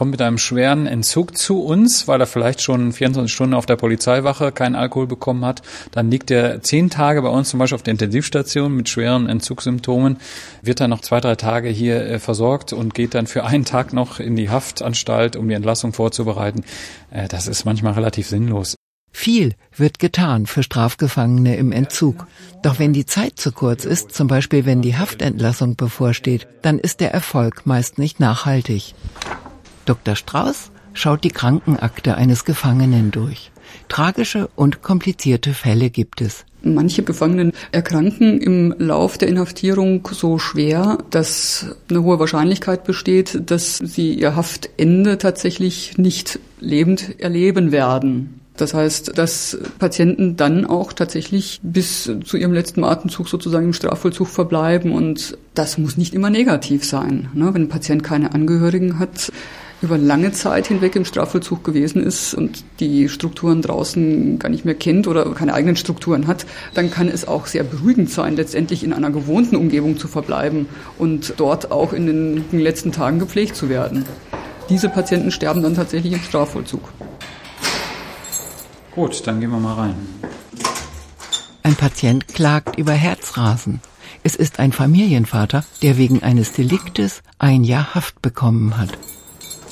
kommt 0.00 0.12
mit 0.12 0.22
einem 0.22 0.38
schweren 0.38 0.86
Entzug 0.86 1.36
zu 1.36 1.62
uns, 1.62 2.08
weil 2.08 2.22
er 2.22 2.26
vielleicht 2.26 2.62
schon 2.62 2.90
24 2.90 3.30
Stunden 3.30 3.52
auf 3.52 3.66
der 3.66 3.76
Polizeiwache 3.76 4.50
keinen 4.50 4.74
Alkohol 4.74 5.06
bekommen 5.06 5.44
hat. 5.44 5.60
Dann 5.92 6.10
liegt 6.10 6.30
er 6.30 6.62
zehn 6.62 6.88
Tage 6.88 7.20
bei 7.20 7.28
uns 7.28 7.50
zum 7.50 7.58
Beispiel 7.58 7.74
auf 7.74 7.82
der 7.82 7.92
Intensivstation 7.92 8.74
mit 8.74 8.88
schweren 8.88 9.28
Entzugssymptomen, 9.28 10.16
wird 10.62 10.80
dann 10.80 10.88
noch 10.88 11.02
zwei, 11.02 11.20
drei 11.20 11.34
Tage 11.36 11.68
hier 11.68 12.02
äh, 12.02 12.18
versorgt 12.18 12.72
und 12.72 12.94
geht 12.94 13.12
dann 13.12 13.26
für 13.26 13.44
einen 13.44 13.66
Tag 13.66 13.92
noch 13.92 14.20
in 14.20 14.36
die 14.36 14.48
Haftanstalt, 14.48 15.36
um 15.36 15.46
die 15.46 15.54
Entlassung 15.54 15.92
vorzubereiten. 15.92 16.64
Äh, 17.10 17.28
das 17.28 17.46
ist 17.46 17.66
manchmal 17.66 17.92
relativ 17.92 18.26
sinnlos. 18.26 18.76
Viel 19.12 19.52
wird 19.76 19.98
getan 19.98 20.46
für 20.46 20.62
Strafgefangene 20.62 21.56
im 21.56 21.72
Entzug. 21.72 22.26
Doch 22.62 22.78
wenn 22.78 22.94
die 22.94 23.04
Zeit 23.04 23.38
zu 23.38 23.52
kurz 23.52 23.84
ist, 23.84 24.12
zum 24.12 24.28
Beispiel 24.28 24.64
wenn 24.64 24.80
die 24.80 24.96
Haftentlassung 24.96 25.76
bevorsteht, 25.76 26.48
dann 26.62 26.78
ist 26.78 27.00
der 27.00 27.12
Erfolg 27.12 27.66
meist 27.66 27.98
nicht 27.98 28.18
nachhaltig. 28.18 28.94
Dr. 29.86 30.16
Strauß 30.16 30.70
schaut 30.92 31.24
die 31.24 31.30
Krankenakte 31.30 32.16
eines 32.16 32.44
Gefangenen 32.44 33.10
durch. 33.10 33.50
Tragische 33.88 34.48
und 34.56 34.82
komplizierte 34.82 35.54
Fälle 35.54 35.90
gibt 35.90 36.20
es. 36.20 36.44
Manche 36.62 37.02
Gefangenen 37.02 37.52
erkranken 37.72 38.38
im 38.40 38.74
Lauf 38.78 39.16
der 39.16 39.28
Inhaftierung 39.28 40.06
so 40.10 40.38
schwer, 40.38 40.98
dass 41.10 41.74
eine 41.88 42.02
hohe 42.02 42.18
Wahrscheinlichkeit 42.18 42.84
besteht, 42.84 43.50
dass 43.50 43.78
sie 43.78 44.12
ihr 44.12 44.36
Haftende 44.36 45.16
tatsächlich 45.16 45.96
nicht 45.96 46.38
lebend 46.60 47.18
erleben 47.18 47.72
werden. 47.72 48.40
Das 48.56 48.74
heißt, 48.74 49.16
dass 49.16 49.56
Patienten 49.78 50.36
dann 50.36 50.66
auch 50.66 50.92
tatsächlich 50.92 51.60
bis 51.62 52.10
zu 52.24 52.36
ihrem 52.36 52.52
letzten 52.52 52.84
Atemzug 52.84 53.28
sozusagen 53.28 53.66
im 53.66 53.72
Strafvollzug 53.72 54.28
verbleiben. 54.28 54.92
Und 54.92 55.38
das 55.54 55.78
muss 55.78 55.96
nicht 55.96 56.12
immer 56.12 56.28
negativ 56.28 56.84
sein. 56.84 57.30
Ne? 57.32 57.54
Wenn 57.54 57.62
ein 57.62 57.68
Patient 57.70 58.02
keine 58.02 58.34
Angehörigen 58.34 58.98
hat, 58.98 59.32
über 59.82 59.96
lange 59.96 60.32
Zeit 60.32 60.66
hinweg 60.66 60.94
im 60.96 61.04
Strafvollzug 61.04 61.64
gewesen 61.64 62.02
ist 62.02 62.34
und 62.34 62.64
die 62.80 63.08
Strukturen 63.08 63.62
draußen 63.62 64.38
gar 64.38 64.48
nicht 64.48 64.64
mehr 64.64 64.74
kennt 64.74 65.06
oder 65.08 65.32
keine 65.32 65.54
eigenen 65.54 65.76
Strukturen 65.76 66.26
hat, 66.26 66.46
dann 66.74 66.90
kann 66.90 67.08
es 67.08 67.26
auch 67.26 67.46
sehr 67.46 67.64
beruhigend 67.64 68.10
sein, 68.10 68.36
letztendlich 68.36 68.84
in 68.84 68.92
einer 68.92 69.10
gewohnten 69.10 69.56
Umgebung 69.56 69.98
zu 69.98 70.08
verbleiben 70.08 70.68
und 70.98 71.34
dort 71.38 71.72
auch 71.72 71.92
in 71.92 72.06
den 72.06 72.44
letzten 72.52 72.92
Tagen 72.92 73.18
gepflegt 73.18 73.56
zu 73.56 73.68
werden. 73.68 74.04
Diese 74.68 74.88
Patienten 74.88 75.30
sterben 75.30 75.62
dann 75.62 75.74
tatsächlich 75.74 76.12
im 76.12 76.20
Strafvollzug. 76.20 76.92
Gut, 78.94 79.26
dann 79.26 79.40
gehen 79.40 79.50
wir 79.50 79.58
mal 79.58 79.74
rein. 79.74 79.94
Ein 81.62 81.74
Patient 81.74 82.28
klagt 82.28 82.78
über 82.78 82.92
Herzrasen. 82.92 83.80
Es 84.22 84.34
ist 84.34 84.58
ein 84.58 84.72
Familienvater, 84.72 85.64
der 85.82 85.96
wegen 85.96 86.22
eines 86.22 86.52
Deliktes 86.52 87.22
ein 87.38 87.64
Jahr 87.64 87.94
Haft 87.94 88.20
bekommen 88.22 88.76
hat. 88.76 88.90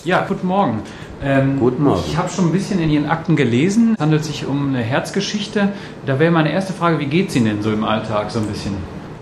Ja, 0.08 0.24
guten 0.26 0.46
Morgen. 0.46 0.80
Ähm, 1.22 1.60
guten 1.60 1.84
Morgen. 1.84 2.02
Ich 2.06 2.16
habe 2.16 2.30
schon 2.30 2.46
ein 2.46 2.52
bisschen 2.52 2.80
in 2.80 2.88
Ihren 2.88 3.10
Akten 3.10 3.36
gelesen. 3.36 3.92
Es 3.92 4.00
handelt 4.00 4.24
sich 4.24 4.46
um 4.46 4.68
eine 4.68 4.82
Herzgeschichte. 4.82 5.68
Da 6.06 6.18
wäre 6.18 6.30
meine 6.30 6.50
erste 6.50 6.72
Frage, 6.72 6.98
wie 6.98 7.04
geht 7.04 7.28
es 7.28 7.36
Ihnen 7.36 7.44
denn 7.44 7.62
so 7.62 7.70
im 7.70 7.84
Alltag 7.84 8.30
so 8.30 8.38
ein 8.38 8.46
bisschen? 8.46 8.74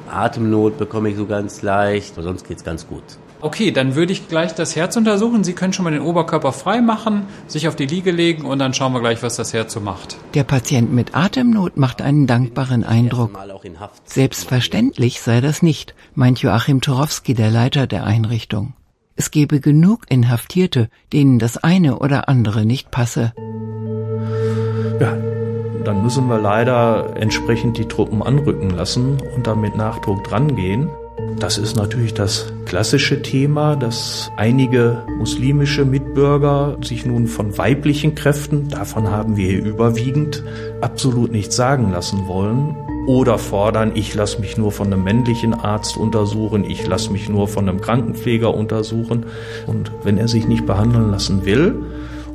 Atemnot 0.09 0.79
bekomme 0.79 1.09
ich 1.09 1.17
so 1.17 1.27
ganz 1.27 1.63
leicht, 1.63 2.13
aber 2.13 2.23
sonst 2.23 2.47
geht 2.47 2.59
es 2.59 2.63
ganz 2.63 2.87
gut. 2.87 3.03
Okay, 3.41 3.73
dann 3.73 3.97
würde 3.97 4.13
ich 4.13 4.29
gleich 4.29 4.55
das 4.55 4.77
Herz 4.77 4.97
untersuchen. 4.97 5.43
Sie 5.43 5.55
können 5.55 5.73
schon 5.73 5.83
mal 5.83 5.91
den 5.91 6.03
Oberkörper 6.03 6.53
frei 6.53 6.81
machen, 6.81 7.27
sich 7.49 7.67
auf 7.67 7.75
die 7.75 7.87
Liege 7.87 8.13
legen 8.13 8.45
und 8.45 8.61
dann 8.61 8.73
schauen 8.73 8.93
wir 8.93 9.01
gleich, 9.01 9.25
was 9.25 9.35
das 9.35 9.53
Herz 9.55 9.73
so 9.73 9.81
macht. 9.81 10.17
Der 10.35 10.45
Patient 10.45 10.93
mit 10.93 11.17
Atemnot 11.17 11.77
macht 11.77 12.01
einen 12.01 12.29
dankbaren 12.29 12.85
Eindruck. 12.85 13.37
Selbstverständlich 14.05 15.21
sei 15.21 15.41
das 15.41 15.63
nicht, 15.63 15.97
meint 16.15 16.39
Joachim 16.39 16.81
Torowski, 16.81 17.35
der 17.35 17.51
Leiter 17.51 17.89
der 17.89 18.05
Einrichtung. 18.05 18.75
Es 19.19 19.31
gebe 19.31 19.61
genug 19.61 20.03
Inhaftierte, 20.11 20.91
denen 21.15 21.39
das 21.39 21.57
eine 21.57 21.99
oder 21.99 22.29
andere 22.29 22.67
nicht 22.67 22.91
passe. 22.91 23.33
Ja, 25.01 25.17
dann 25.85 26.03
müssen 26.03 26.29
wir 26.29 26.39
leider 26.39 27.17
entsprechend 27.17 27.79
die 27.79 27.87
Truppen 27.87 28.23
anrücken 28.23 28.69
lassen 28.69 29.17
und 29.35 29.47
damit 29.47 29.75
Nachdruck 29.75 30.23
drangehen. 30.25 30.91
Das 31.39 31.57
ist 31.57 31.77
natürlich 31.77 32.13
das 32.13 32.53
klassische 32.67 33.23
Thema, 33.23 33.75
dass 33.75 34.31
einige 34.37 35.03
muslimische 35.17 35.87
Mitbürger 35.87 36.77
sich 36.83 37.07
nun 37.07 37.27
von 37.27 37.57
weiblichen 37.57 38.15
Kräften, 38.15 38.69
davon 38.69 39.11
haben 39.11 39.39
wir 39.39 39.49
hier 39.49 39.65
überwiegend, 39.65 40.45
absolut 40.83 41.33
nichts 41.33 41.57
sagen 41.57 41.91
lassen 41.91 42.27
wollen 42.27 42.77
oder 43.07 43.39
fordern, 43.39 43.93
ich 43.95 44.15
lasse 44.15 44.41
mich 44.41 44.57
nur 44.57 44.73
von 44.73 44.93
einem 44.93 45.05
männlichen 45.05 45.55
Arzt 45.55 45.97
untersuchen, 45.97 46.65
ich 46.65 46.87
lasse 46.87 47.13
mich 47.13 47.29
nur 47.29 47.49
von 47.49 47.69
einem 47.69 47.81
Krankenpfleger 47.81 48.53
untersuchen. 48.53 49.27
Und 49.67 49.93
wenn 50.03 50.19
er 50.19 50.29
sich 50.29 50.47
nicht 50.49 50.67
behandeln 50.67 51.11
lassen 51.11 51.45
will 51.45 51.75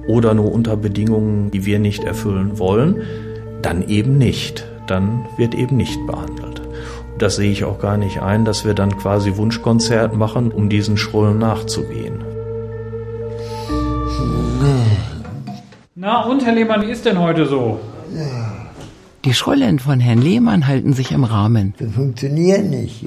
oder 0.07 0.33
nur 0.33 0.51
unter 0.51 0.77
Bedingungen, 0.77 1.51
die 1.51 1.65
wir 1.65 1.79
nicht 1.79 2.03
erfüllen 2.03 2.57
wollen, 2.57 3.01
dann 3.61 3.87
eben 3.87 4.17
nicht. 4.17 4.65
Dann 4.87 5.25
wird 5.37 5.53
eben 5.53 5.77
nicht 5.77 6.05
behandelt. 6.07 6.61
Das 7.19 7.35
sehe 7.35 7.51
ich 7.51 7.63
auch 7.65 7.79
gar 7.79 7.97
nicht 7.97 8.21
ein, 8.21 8.45
dass 8.45 8.65
wir 8.65 8.73
dann 8.73 8.97
quasi 8.97 9.37
Wunschkonzert 9.37 10.15
machen, 10.15 10.51
um 10.51 10.69
diesen 10.69 10.97
Schrullen 10.97 11.37
nachzugehen. 11.37 12.23
Na 15.93 16.23
und, 16.25 16.43
Herr 16.43 16.53
Lehmann, 16.53 16.81
wie 16.81 16.91
ist 16.91 17.05
denn 17.05 17.19
heute 17.19 17.45
so? 17.45 17.79
Ja. 18.15 18.70
Die 19.23 19.35
Schrullen 19.35 19.77
von 19.77 19.99
Herrn 19.99 20.19
Lehmann 20.19 20.65
halten 20.65 20.93
sich 20.93 21.11
im 21.11 21.23
Rahmen. 21.23 21.75
Das 21.77 21.91
funktioniert 21.93 22.65
nicht. 22.65 23.05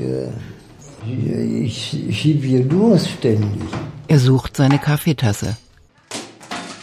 Ich 1.61 2.07
schiebe 2.13 2.47
hier 2.47 2.65
Durst 2.65 3.09
ständig. 3.11 3.61
Er 4.07 4.21
sucht 4.21 4.57
seine 4.57 4.79
Kaffeetasse. 4.79 5.57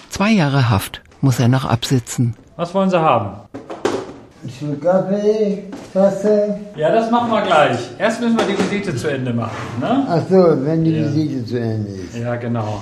Zwei 0.09 0.31
Jahre 0.31 0.69
Haft 0.69 1.01
muss 1.21 1.39
er 1.39 1.47
noch 1.47 1.63
absitzen. 1.63 2.35
Was 2.57 2.73
wollen 2.73 2.89
Sie 2.89 2.99
haben? 2.99 3.37
Ich 4.45 4.61
will 4.61 4.75
Kaffee, 4.75 5.63
Tasse. 5.93 6.59
Ja, 6.75 6.91
das 6.91 7.09
machen 7.09 7.31
wir 7.31 7.41
gleich. 7.43 7.79
Erst 7.99 8.19
müssen 8.19 8.37
wir 8.37 8.45
die 8.45 8.57
Visite 8.57 8.95
zu 8.95 9.07
Ende 9.07 9.31
machen. 9.33 9.55
Ne? 9.79 10.05
Ach 10.09 10.23
so, 10.29 10.65
wenn 10.65 10.83
die 10.83 10.91
ja. 10.91 11.05
Visite 11.05 11.45
zu 11.45 11.59
Ende 11.59 11.89
ist. 11.91 12.17
Ja, 12.17 12.35
genau. 12.35 12.81